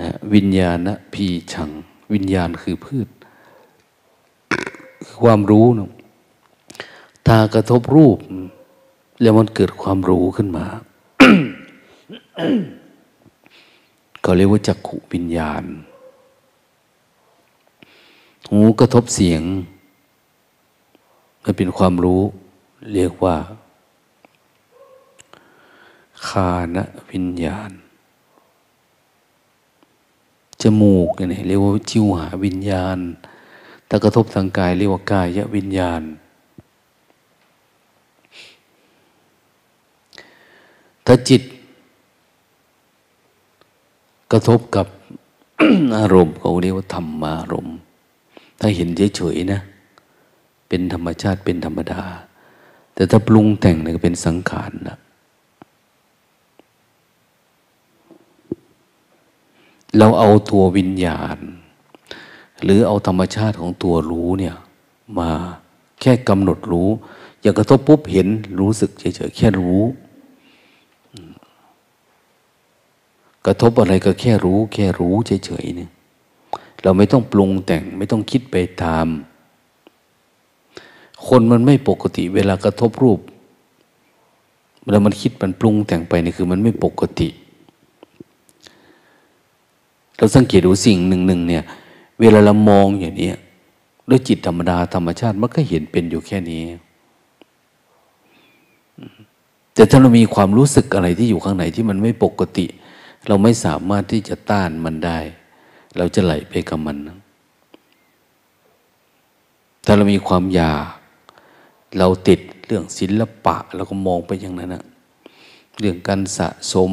[0.00, 1.70] นะวิญญาณนะพีชัง
[2.12, 3.08] วิญญาณคือพืช
[5.22, 5.90] ความรู้นะ
[7.28, 8.18] ตากระทบรูป
[9.22, 10.66] แล้วมันเกิดความรู้ขึ้นมา
[14.22, 15.62] เขาเรียกว่าจักขุวิญญาณ
[18.50, 19.42] หูกระทบเสียง
[21.42, 22.22] มันเป็นความรู้
[22.92, 23.36] เรียกว่า
[26.26, 26.76] คาน
[27.10, 27.70] วิญญาณ
[30.62, 32.98] จมูกเนี่ยเรียกว่าจิวหาวิญญาณ
[33.88, 36.02] ถ้ากระทบทางกายเรียกว่ากายวิญญาณ
[41.06, 41.42] ถ้าจิต
[44.32, 44.86] กระทบกับ
[45.98, 47.78] อารมณ์เขาเรียกว่าธรรมารมณ์
[48.60, 49.60] ถ้าเห็นเฉยๆนะ
[50.68, 52.02] เป็นธรรมชาติเป็นธรรมดา
[52.94, 54.98] แต่ถ้าปรุงแต่งเนี่ยก็เป็นสังขารนะ
[59.98, 61.38] เราเอาตัววิญญาณ
[62.62, 64.56] หรือเอาธรรมชาติของตัวรู้เนี่ย
[65.18, 65.30] มา
[66.00, 66.88] แค่กำหนดรู้
[67.40, 68.28] อย่างกระทบปุ๊บเห็น
[68.60, 69.82] รู้สึกเฉยๆแค่รู้
[73.46, 75.90] กระทบอะไรก็แค่รู้ แค่รู้เฉยๆเนี่ย
[76.82, 79.06] เราไม่ต้องปรุงแต่งไม่ต้องคิดไปตาม
[81.28, 83.20] คนมันไม่ปกติเวลากระทบรูป
[84.82, 87.28] เวลามันคิดมันปรุงแต่งไปนี่คือมันไม่ปกติ
[90.16, 91.64] เราสังเกตดูสิ่งหนึ่งหนึ่งเนี่ย
[92.20, 93.30] เวลาเรามองอย่างนี้
[94.08, 96.62] ด้วยจิตธรรมดาธรรมชาติมันก็เห็นเป็นอยู่แค่นี้
[99.74, 102.66] แต่ถ้าเรามีความรู้สึกอะไรที่อยู่ข้างในที่มันไม่ปกติ
[103.28, 105.18] เราไม่สามารถที่จะต้านมันได้
[105.98, 106.96] เราจะไหลไปกับมัน
[109.84, 110.84] ถ้าเรามีความอยาก
[111.98, 114.84] เราติดเรื่องศิลปะเราก็มองไปอย่างนั้นนะ
[115.78, 116.92] เรื่องการสะสม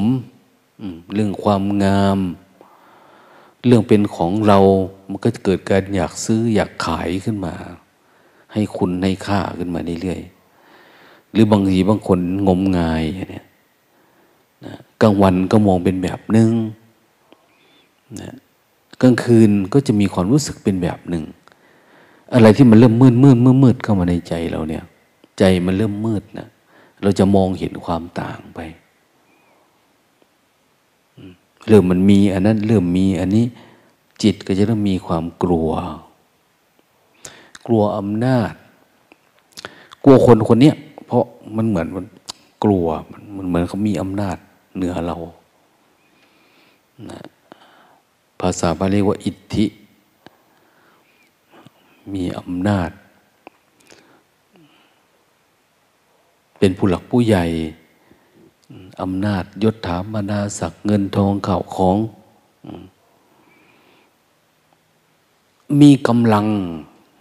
[1.13, 2.19] เรื่องความงาม
[3.65, 4.59] เรื่องเป็นของเรา
[5.09, 7.53] มันก็เกิดการอยากซื้ออยากขายขึ้นมา
[8.53, 13.45] ให้คุณให้ค่าขึ้นมาเรื่อยๆหรือบางทีบางคนงมงายเนี่ย
[14.65, 16.51] นะกลางวันก็มองเป็นแบบนึง
[18.21, 18.33] นะ
[19.01, 21.23] กลางคืนก็จะมีความรู้สึกเป็นแบบหนึ่ง
[22.33, 24.83] อะไรที่มันเริ่มมืดมืดมืดมืดเข้ามาในใจเราเนี่ย
[25.39, 26.47] ใจมันเริ่มมืดนะ
[27.01, 28.59] เราจะมองเห็นความต่างไป
[31.67, 33.45] เริ่มมันมีอันนั้นเริ่มมีอันนี้
[34.23, 35.69] จิตก็จะเริ่มมีความกลัว
[37.65, 38.53] กลัวอำนาจ
[40.03, 40.73] กลัวคนคนนี้
[41.05, 41.23] เพราะ
[41.55, 42.05] มันเหมือนมัน
[42.63, 42.87] กลัว
[43.37, 44.37] มันเหมือนเขามีอำนาจ
[44.75, 45.17] เหนือเรา
[47.11, 47.21] นะ
[48.39, 49.65] ภาษาบาลีว่าอิทธิ
[52.13, 52.89] มีอำนาจ
[56.59, 57.45] เป็นผู้หลักผู้ใหญ่
[59.01, 61.97] อำนาจยศถาบรรดาศักดิ์เงินทองข่าวของ
[65.81, 66.45] มีกำลัง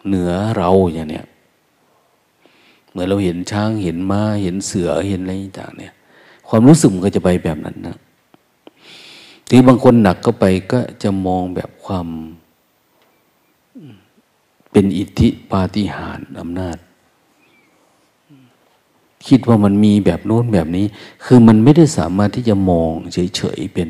[0.06, 1.26] เหนือเราอย่างเนี้ย
[2.90, 5.92] เหมื่อเราเห็นช้างเห็นม้าเห็นเสือเห็นอะไรต่างเนี่ย
[6.48, 7.96] ความรู้สึกมันก็จะไปแบบนั้นนะ
[9.49, 12.07] ทีบางคนหนักก็ไปก็จะมองแบบความ
[14.70, 16.78] เป็นอิทธิปาฏิหาริย์อำนาจ
[19.26, 20.86] คิดว่ามันมีแบบโน้นแบบนี้
[21.24, 23.88] คือมันไม่ได้สามารถที่จะมองเฉยๆเป็น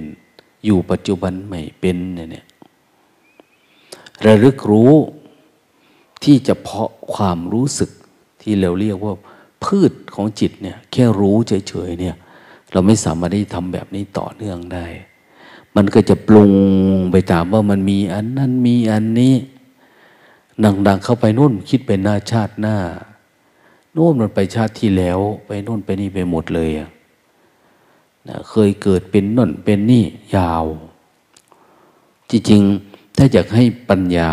[0.64, 2.46] อยู่ปัจจุบันไม่เป็นเนี่ย
[4.24, 4.92] ระลึกรู้
[6.24, 7.90] ที่จะเพาะความรู้สึก
[8.42, 9.14] ที่เราเรียกว่า
[9.64, 12.16] พืชของจิตเนี่ยแค่รู้เฉยๆเนี่ย
[12.72, 14.86] เราไม่สามารถที่ทำแบบนี้ต่อเนื่องได้
[15.76, 16.52] มันก็จะปรุง
[17.12, 19.34] ไปตามว่ามันมีอันนั้นมีอันนี้
[20.86, 22.76] ดังๆเข้าไปนู่นคิดเป็นหน้าชาติหน้า
[23.92, 26.88] โน่นมันไปชาติที่แล้ว ไปโน่นไปนี่ไปหมดเลยอะ
[28.28, 30.04] นะเคยเกิดเป็นน่นเป็นนี่
[30.36, 30.64] ยาว
[32.30, 34.32] จริงๆถ้าอยากให้ปัญญา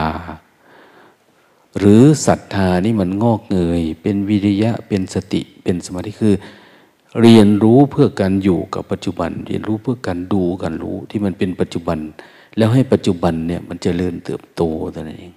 [1.78, 6.36] หรือศรัทธานี่มันงอกเงย เป็นวิริยะเป็นสติเป็นสมาธิคือ
[7.20, 12.00] เรียนรู้เพื่อการอยู่กับปัจจุบัน เรียนรู้เพื่อการดูการรู้ที่มันเป็นปัจจุบัน
[12.58, 15.34] แล้วให้ปัจจุบันเนี่ยมันจเจริญเติบโตแต่นั้นเอง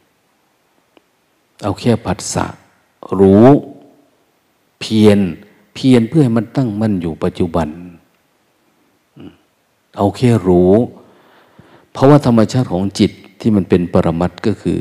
[1.62, 2.47] เอาแค่ผัสสะ
[3.20, 3.47] รู้
[4.81, 5.18] เพียร
[5.75, 7.68] เพียรเพื่อให้มันตั้งมั่นอยู่ปัจจุบัน
[9.97, 10.72] เอาแค่รู้
[11.93, 14.81] เพราะว่าธรรมชาติของจิตที่มันเป็นปรมัตก็คือ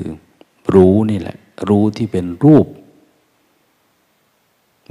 [0.74, 1.38] รู้นี่แหละ
[1.70, 2.68] รู้ที่เป็นรูป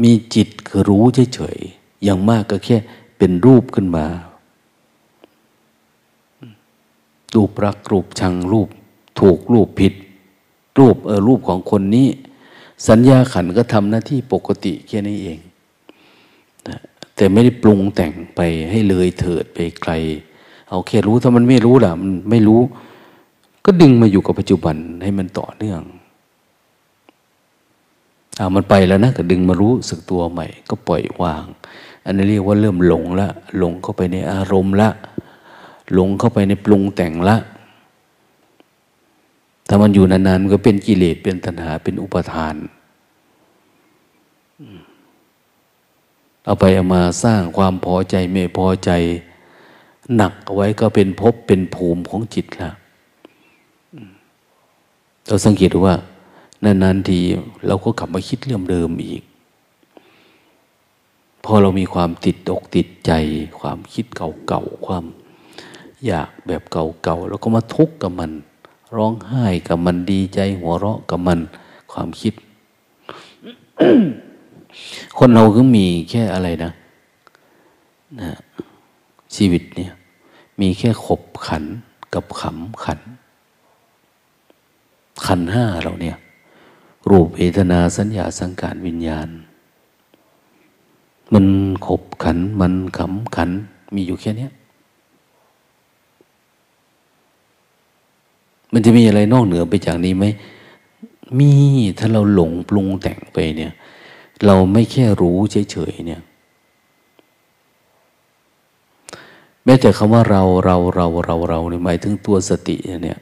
[0.03, 2.77] มีจิตคือรู้เฉยๆ อย่างมากก็แค่
[3.19, 4.07] เป็นรูปขึ้นมา
[7.35, 8.69] รูปรักรูปชังรูป
[9.21, 9.95] ถูกรูปผิด
[10.79, 12.09] รูปเออรูปของคนนี้
[12.89, 15.39] สัญญาขันก็ทำหน้าที่ปกติแค่นี้เอง
[17.17, 18.41] แต่ไม่ได้ปรุงแต่งไป
[18.71, 19.93] ให้เลยเถิดไปไกล
[20.69, 22.61] เอาแค่รู้ถ้ามันไม่รู้ล่ะ มันไม่รู้
[23.65, 25.81] ก็ดึงมาอยู่กับปัจจุบันให้มันต่อเนื่อง
[28.39, 31.45] อามันไปแล้วนะก็ดึงมารู้สึกตัวใหม่ ก็ปล่อยวาง
[32.05, 33.29] อันนี้เรียกว่าเริ่มหลงละ
[33.59, 34.89] หลงเข้าไปในอารมณ์ละ
[35.93, 37.37] หลงเข้าไปในปรุงแต่งละ
[39.69, 42.55] ถ้ามันอยู่นานๆมันก็เป็นกิเลสเป็นตัณหาเป็นอุปทาน
[46.45, 48.91] เอาไปเอามาสร้างความพอใจไม่พอใจ
[50.17, 52.71] หนักเอาไว้ก็เป็นภพเป็นภูมิของจิตละ
[55.27, 55.97] เราสังเกตดูว่า
[56.65, 57.19] นานๆที
[57.67, 59.23] เราก็กลับมาคิดเรื่องเดิมอีก
[61.45, 63.13] พอเรามีความติดอกติดใจ
[63.61, 65.05] ความคิดเก่าๆ ความ
[66.07, 68.31] อยากแบบเก่าๆ แล้วก็มาทุกข์กับมัน
[68.97, 71.41] ร้องไห้กับมันดีใจ หัวเราะกับมัน
[71.93, 72.35] ความคิด
[75.19, 76.73] คนเราก็มีแค่อะไรนะ
[78.21, 78.31] นะ
[79.37, 79.93] ชีวิตเนี่ย
[80.61, 81.65] มีแค่ขบขัน
[82.15, 83.01] กับขำขัน
[85.27, 86.17] ขันห้าเราเนี่ย
[87.11, 89.29] รูปเวทนาสัญญาสังการวิญญาณ
[91.35, 91.47] มัน
[91.87, 93.51] ขบขัน มันขำขัน
[93.95, 94.49] มีอยู่แค่นี้
[98.73, 100.25] มันจะมีอะไรนอกเหนือไปจากนี้ไหม
[101.39, 101.51] มี
[101.99, 103.73] ถ้าเราหลงปรุงแต่งไปเนี่ย
[104.47, 105.37] เราไม่แค่รู้
[105.71, 106.21] เฉยๆเนี่ย
[109.65, 113.19] แม้แต่คำว่าเราเราเราเราเราเนี่ยหมายถึงตัวสติเนี่ย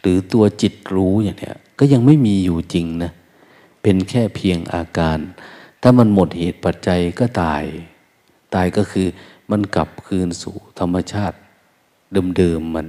[0.00, 3.10] หรือตัวจิตรู้อย่างเนี้ยก็ยังไม่มีอยู่จริงนะ
[3.82, 5.18] เป็นแค่เพียงอาการ
[5.82, 7.64] ถ้ามันหมดเหตุปัจจัยก็ตาย
[8.54, 9.06] ตายก็คือ
[9.50, 11.36] มันกลับคืนสู่ธรรมชาติ
[12.36, 12.86] เดิมๆมัน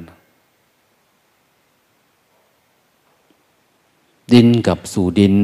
[4.33, 5.35] ดินกับสู่ดิน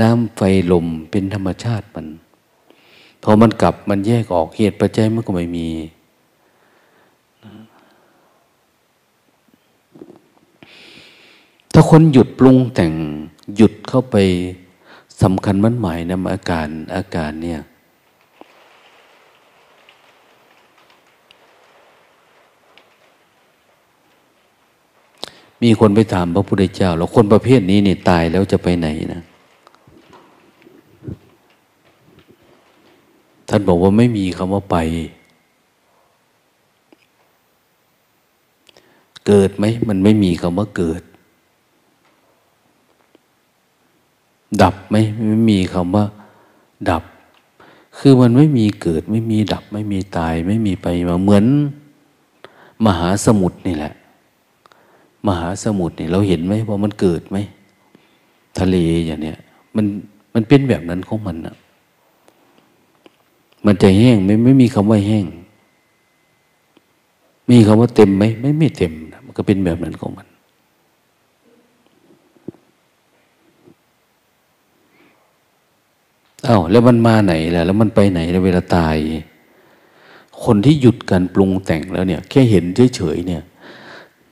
[0.00, 0.40] น้ำไฟ
[0.72, 2.06] ลมเป็นธรรมชาติมัน
[3.22, 5.68] พอมันกลับมันแยกออกเหตุปัจจัยมันก็ไม่มี
[11.72, 12.92] ถ้าคนหยุดปรุงแต่ง
[13.56, 14.16] หยุดเข้าไป
[15.22, 17.60] สำคัญมันหมายนะอาการอาการเนี่ย
[25.62, 29.22] มีคนไปถามพระพุทธเจ้า แล้วคนประเภทนี้เนี่ยตายแล้วจะไปไหนนะ
[33.48, 34.76] ท่านบอกว่าไม่มีคำว่าไป
[39.26, 41.02] เกิดไหม มันไม่มีคำว่าเกิด
[44.62, 44.96] ดับไหม
[45.28, 46.04] ไม่มีคำว่า
[46.90, 47.02] ดับ
[47.98, 51.44] คือมันไม่มีเกิด ไม่มีดับ ไม่มีตาย ไม่มีไปมาเหมือน
[52.84, 53.92] มหาสมุทรนี่แหละ
[55.26, 57.36] มหาสมุทรนี่เราเห็นไหมว่ามันเกิดไหม
[58.58, 58.76] ทะเล
[59.06, 59.38] อย่างเนี้ย
[59.76, 59.86] มัน
[60.34, 61.54] มันเป็นแบบนั้นของมันนะ
[63.66, 65.24] มันจะแห้งไม่ไม่มีคำว่าแห้ง
[67.50, 68.92] มีคำว่าเต็มไหมไม่ไม่เต็ม
[69.24, 70.26] มันก็เป็นแบบนั้นของมัน
[76.46, 78.96] อา้าวแล้วมันมาไหนล่ะ แล้วมันไปไหนแล้วเวลาตาย
[80.44, 82.64] คนที่หยุดการปรุงแต่งแล้วเนี่ย แค่เห็น
[82.96, 83.42] เฉยๆเนี่ย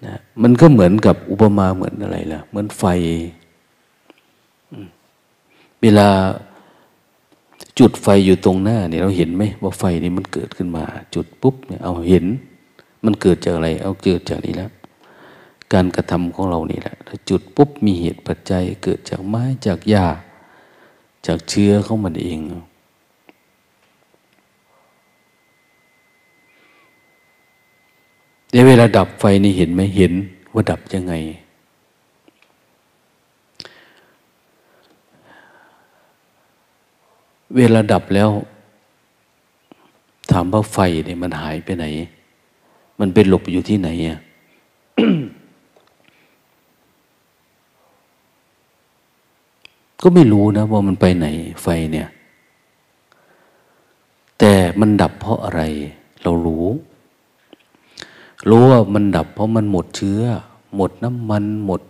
[0.06, 2.84] นะมันก็เหมือนกับอุปมาเหมือนอะไรล่ะ เหมือนไฟ
[5.82, 6.08] เวลา
[7.78, 10.84] จุดไฟอยู่ตรงหน้าเนี่ยเราเห็นไหมว่าไฟนี่มันเกิดขึ้นมา
[11.14, 12.24] จุดปุ๊บเนี่ยเอาเห็น
[13.04, 14.70] มันเกิดจากอะไร เอาเกิดจากนี้แล้ว
[15.72, 16.94] การกระทำของเรานี่แหละ
[17.30, 20.06] จุดปุ๊บมีเหตุปัจจัยเกิดจากไม้จากหญ้า
[21.26, 22.38] จากเชื้อของมันเอง
[28.52, 30.12] ในเวลาดับไฟนี่เห็นไหมเห็น
[30.54, 31.14] ว่าดับยังไง
[37.56, 38.30] เวลาดับแล้ว
[40.30, 41.86] ถามว่าไฟเนี่ยมันหายไปไหน
[43.00, 44.18] มันเป็นหลบอยู่ที่ไหนอะ
[50.02, 51.26] ก็ไม่รู้นะว่ามันไปไหน
[51.62, 52.08] ไฟเนี่ย
[54.38, 55.62] แต่มันดับเพราะอะไร
[56.22, 56.66] เรารู้
[58.48, 60.20] รู้ว่ามันดับเพราะมันหมดเชื้อ
[60.76, 61.80] หมดน้ำมันหมด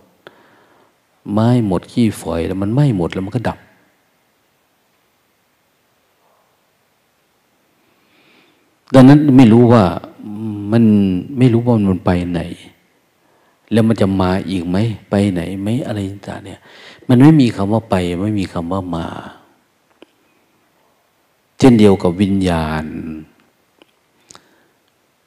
[1.32, 3.58] ไม้หมดขี้ฝอยแล้วมันไหม้หมดแล้วมันก็ดับ
[8.94, 9.84] ดังนั้นไม่รู้ว่า
[10.72, 10.84] มัน
[11.38, 12.40] ไม่รู้ว่ามันไปไหน
[13.72, 14.76] แล้วมันจะมาอีกไหม
[15.10, 16.60] ไปไหนไหมอะไรต่างเนี่ย
[17.09, 19.07] มันไม่มีคำว่าไป ไม่มีคำว่ามา
[21.59, 22.84] เช่นเดียวกับวิญญาณ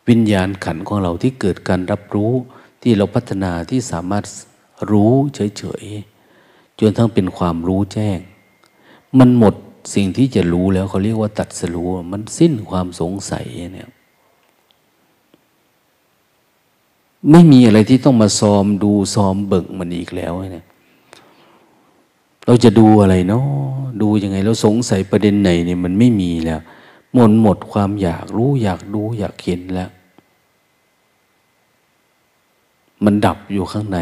[0.09, 2.32] วิญญาณขันของเราที่เกิดการรับรู้
[2.82, 4.23] ที่เราพัฒนาที่สามารถ
[4.91, 8.19] รู้เฉยๆจนทั้งเป็นความรู้แจ้ง
[9.19, 9.55] มันหมด
[9.95, 13.89] สิ่งที่จะรู้แล้วเขาเรียกว่าตัดสรู้มันสิ้นความสงสัยเนี่ย
[17.32, 20.65] ไม่มีอะไรที่ต้องมาซ้อมดูซ้อมเบิกมันอีกแล้วเนี่ย
[22.45, 23.45] เราจะดูอะไรเนาะ
[24.01, 26.59] ดูยังไงเราสงสัยประเด็นไหนเนี่ยมันไม่มีแล้ว
[27.13, 29.89] หมดหมดความอยากรู้อยากดูอยากเห็นแล้ว
[33.05, 33.99] มันดับอยู่ข้างใน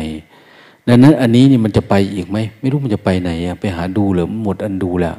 [0.87, 5.15] ดังนั้น อันนี้นี่มันจะไปอีกไหมไม่รู้มันจะไปไหนอะไปหาดูหรือมันหมดอันดูแล้ว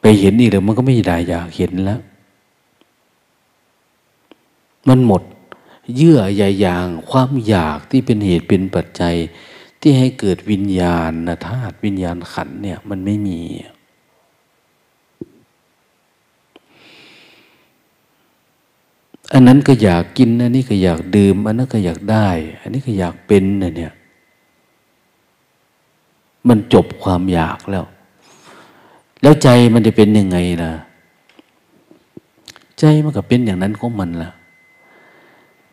[0.00, 2.00] ไปเห็นอีกหรือมันก็ไม่ได้อยากเห็นแล้ว
[4.88, 5.22] มันหมด
[5.96, 9.14] เยื่อใยยาง ความอยากที่เป็นเหตุเป็นปัจจัย
[9.82, 11.12] ที่ให้เกิดวิญญาณ
[11.46, 13.40] ธาตุวิญญาณขันเนี่ย มันไม่มี
[19.32, 22.28] อันนั้นก็อยากกินอันนี้ก็อยากดื่ม อันนั้นก็อยากได้
[22.60, 23.92] อันนี้ก็อยากเป็นเนี่ย
[26.48, 27.84] มันจบความอยากแล้ว
[29.22, 30.72] แล้วใจมันจะเป็นยังไงล่ะ
[32.78, 34.30] ใจมันก็เป็นอย่างนั้นของมันล่ะ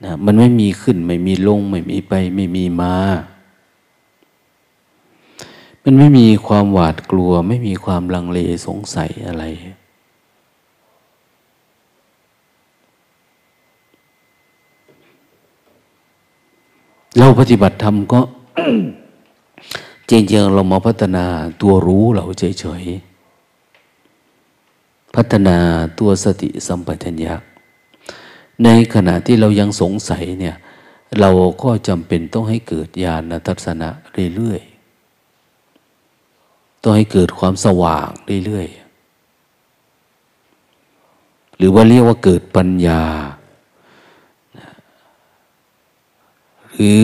[0.04, 2.94] นะมันไม่มีขึ้น ไม่มีลง ไม่มีไป ไม่มีมา
[5.92, 9.44] มันไม่มีความหวาดกลัว ไม่มีความลังเลสงสัยอะไร
[17.18, 18.22] เราปฏิบัติธรรมก็
[20.10, 21.26] จริงๆเรามาพัฒนา
[21.62, 25.58] ตัวรู้เราเฉยๆ พัฒนา
[26.00, 27.34] ตัวสติสัมปชัญญะ
[28.64, 30.56] ในขณะที่เรายังสงสัยเนี่ย
[31.20, 31.30] เรา
[31.64, 33.90] ก็จำเป็นต้องให้เกิดญาณทัศนะ
[34.36, 34.62] เรื่อย
[36.82, 38.08] ต้องให้เกิดความสว่าง
[38.46, 38.78] เรื่อยๆ
[41.58, 43.02] หรือว่าเรียกว่าเกิดปัญญา
[46.76, 47.04] หรือ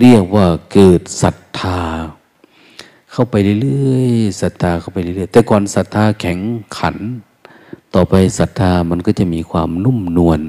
[0.00, 1.80] เรียกว่าเกิดศรัทธา
[3.12, 6.38] เข้าไปเรื่อยๆศรัทธาเข้าไปเรื่อยๆแต่ก่อนศรัทธาแข็ง
[6.76, 6.96] ขัน
[7.94, 10.40] ต่อไปศรัทธามันก็จะมีความนุ่มนวล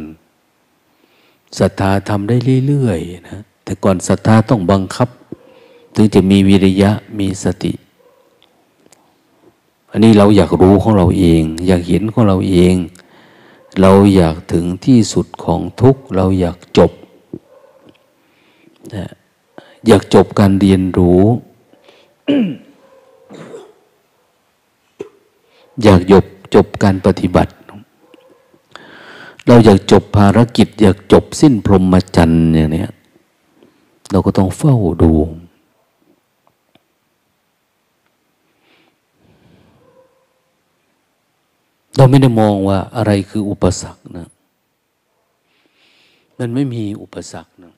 [1.60, 2.36] ศรัทธาทำได้
[2.68, 5.10] เรื่อยๆนะแต่ก่อนศรัทธาต้องบังคับ
[5.96, 7.74] ถึงจะมีวิริยะมีสติ
[9.92, 12.76] อันนี้เราอยากรู้ของเราเอง อยากเห็นของเราเอง
[13.82, 16.92] เราอยากถึงที่สุดของทุกเราอยากจบ
[19.88, 21.24] อยากจบการเรียนรู้
[25.84, 26.26] อยากจบ
[26.56, 27.52] จบการปฏิบัติ
[29.48, 32.86] เราอยากจบภารกิจ อยากจบสิ้นพรหมจรรย์อย่างนี้
[34.12, 35.12] เราก็ต้องเฝ้าดู
[41.98, 44.28] เราไม่ได้มองว่าอะไรคืออุปสรรคนะ
[46.40, 47.74] มันไม่มีอุปสรรคนะ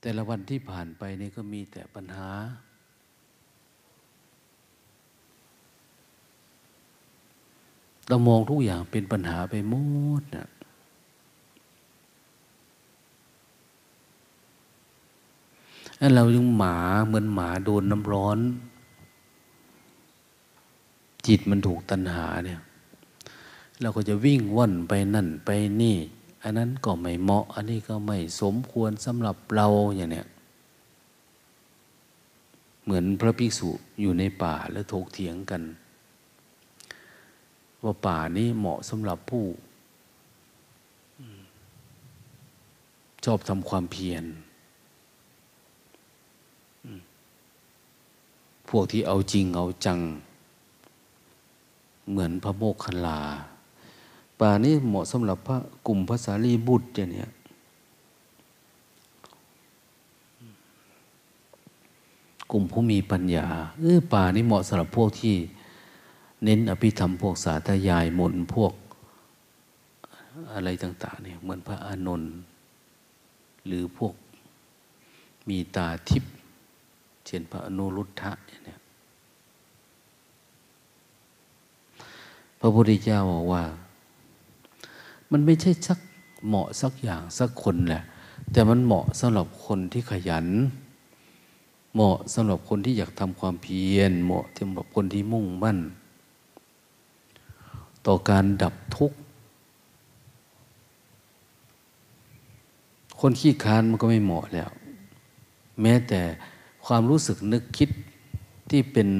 [0.00, 2.30] แต่ละวันที่ผ่านไปนี่ก็มีแต่ปัญหา
[8.08, 9.74] เรามองทุกอย่างเป็นปัญหาไปหม
[10.20, 10.48] ดนะ
[16.00, 16.76] นั่นเรายังหมา
[17.06, 18.38] เหมือนหมาโดนน้ำร้อน
[21.26, 22.60] จิตมันถูกตัณหาเนี่ย
[23.80, 25.50] เราก็จะวิ่งว่อนไปนั่นไป
[25.82, 25.96] นี่
[26.42, 29.66] อันนั้นก็ไม่เหมาะ อันนี้ก็ไม่สมควรสำหรับเรา
[29.96, 30.26] อย่างเนี้ย
[32.84, 33.70] เหมือนพระภิกษุ
[34.00, 35.62] อยู่ในป่าแล้วถกเถียงกัน
[37.82, 39.44] ว่าป่านี้เหมาะสำหรับผู้
[43.24, 44.24] ชอบทำความเพียร
[48.68, 49.98] พวกที่เอาจริงเอาจัง
[52.10, 53.20] เหมือนพระโมกขันลา
[54.40, 57.26] ป่านี้เหมาะสำหรับพระกลุ่มภาษาลีบุตรอย่างนี้
[62.50, 63.46] กลุ่มผู้มีปัญญา
[63.80, 65.36] เออป่านี้เหมาะสำหรับพวกที่
[66.44, 68.72] เน้นอภิธรรมพวกสาธยายมนพวก
[70.52, 72.32] อะไรต่าง ๆ เนี่ยเหมือนพระอานนท์
[73.66, 74.14] หรือพวก
[75.48, 76.32] มีตาทิพย์
[77.26, 78.32] เช่นพระอนุรุทธะ
[78.64, 78.78] เนี่ย
[82.60, 83.62] พระพุทธเจ้าบอกว่า
[85.30, 85.98] มันไม่ใช่สัก
[86.46, 88.02] เหมาะสักอย่างสักคนแหละ
[88.52, 90.46] แต่มันเหมาะสำหรับคนที่ขยัน
[91.94, 95.78] เหมาะสำหรับคนที่อยากทำความเพียร เหมาะสำหรับคนที่มุ่งมั่น
[98.06, 99.18] ต่อการดับทุกข์
[103.20, 104.70] คนขี้ค้านมันก็ไม่เหมาะแล้ว
[105.82, 106.20] แม้แต่
[106.86, 107.90] ความรู้สึกนึกคิด
[108.70, 109.10] ที่เป็น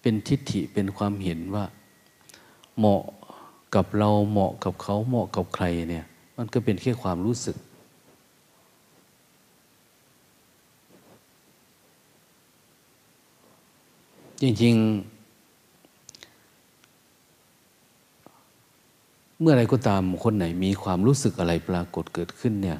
[0.00, 1.64] เป็นทิฏฐิเป็นความเห็นว่า
[2.78, 3.02] เหมาะ
[3.76, 6.06] กับเราเหมาะกับเขาเหมาะกับใครเนี่ย
[6.36, 7.56] มันก็เป็นแค่ความรู้สึก
[14.40, 15.16] จริงๆ
[19.40, 22.78] เมื่อไรก็ตามคนไหนมีความรู้สึกอะไรปรากฏเกิดขึ้นเนี่ย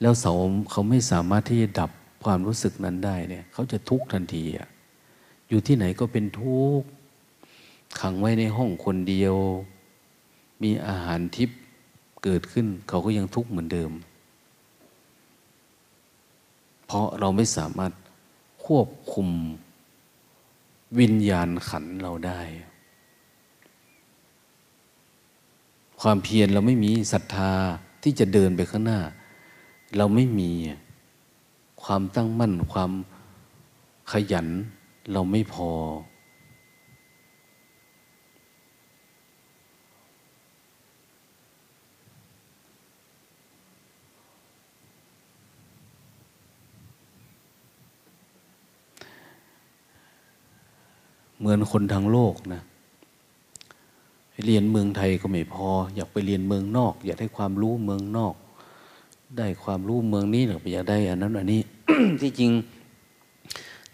[0.00, 0.34] แล้วเขา
[0.70, 1.90] เขาไม่สามารถที่จะดับ
[2.24, 4.68] ความรู้สึกนั้นได้เนี่ยเขาจะทุกข์ทันทีอะ
[5.48, 6.86] อยู่ที่ไหนก็เป็นทุกข์
[8.00, 9.36] ขังไว้ในห้องคนเดียว
[10.62, 11.58] มีอาหารทิพย์
[12.24, 13.90] เกิดขึ้น เขาก็ยังทุกข์เหมือนเดิม
[16.86, 17.92] เพราะเราไม่สามารถ
[18.64, 19.28] ควบคุม
[21.00, 22.40] วิญญาณขันเราได้
[26.00, 27.52] ความเพียรเราไม่มีศรัทธา
[28.02, 29.00] ที่จะเดินไปข้างหน้า
[29.96, 30.50] เราไม่มี
[31.82, 32.90] ความตั้งมั่นความ
[34.12, 34.48] ขยัน
[35.12, 35.70] เราไม่พอ
[51.42, 52.62] เหมือนคนทางโลกนะ
[54.46, 58.34] เรียนเมืองไทยก็ไม่พอ อยากไปเรียนเมืองนอก อยากได้ความรู้เมืองนอก
[59.38, 61.60] ได้ความรู้เมืองนี้หรืออยากได้อันนั้นอันนี้
[62.20, 62.52] ที่จริง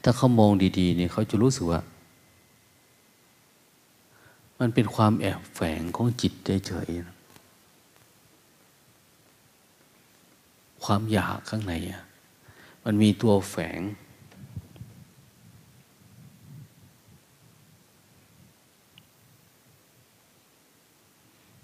[0.03, 1.81] ถ้าเขามองดีๆเนี่ยเขาจะรู้สึกว่า
[4.59, 6.33] มันเป็นความแอบแฝงของจิต
[6.67, 12.03] เฉยๆความอยากข้างในอะ
[12.85, 13.81] มันมีตัวแฝง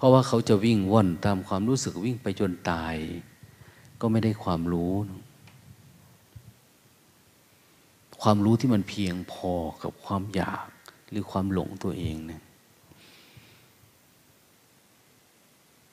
[0.04, 2.96] ราะว่าเขาจะวิ่งว่อนตามความรู้สึกวิ่งไปจนตาย
[4.00, 4.94] ก็ไม่ได้ความรู้
[8.22, 9.52] ความรู้ที่มันเพียงพอ
[9.82, 10.66] กับความอยาก
[11.10, 12.42] หรือความหลงตัวเองเนี่ย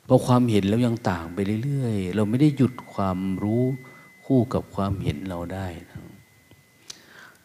[0.08, 3.64] พอความเห็นแล้วยังต่างไปเรื่อยๆ เราไม่ได้หยุดความรู้
[4.26, 6.00] คู่กับความเห็นเราได้นะ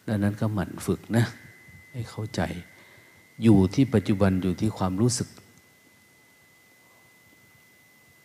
[0.07, 1.25] ดังนั้นก็หมั่นฝึกนะ
[1.91, 2.41] ให้เข้าใจ
[3.43, 5.27] อยู่ที่ปัจจุบันอยู่ที่ความรู้สึก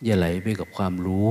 [0.05, 1.29] อย่าไหลไปกับความรู้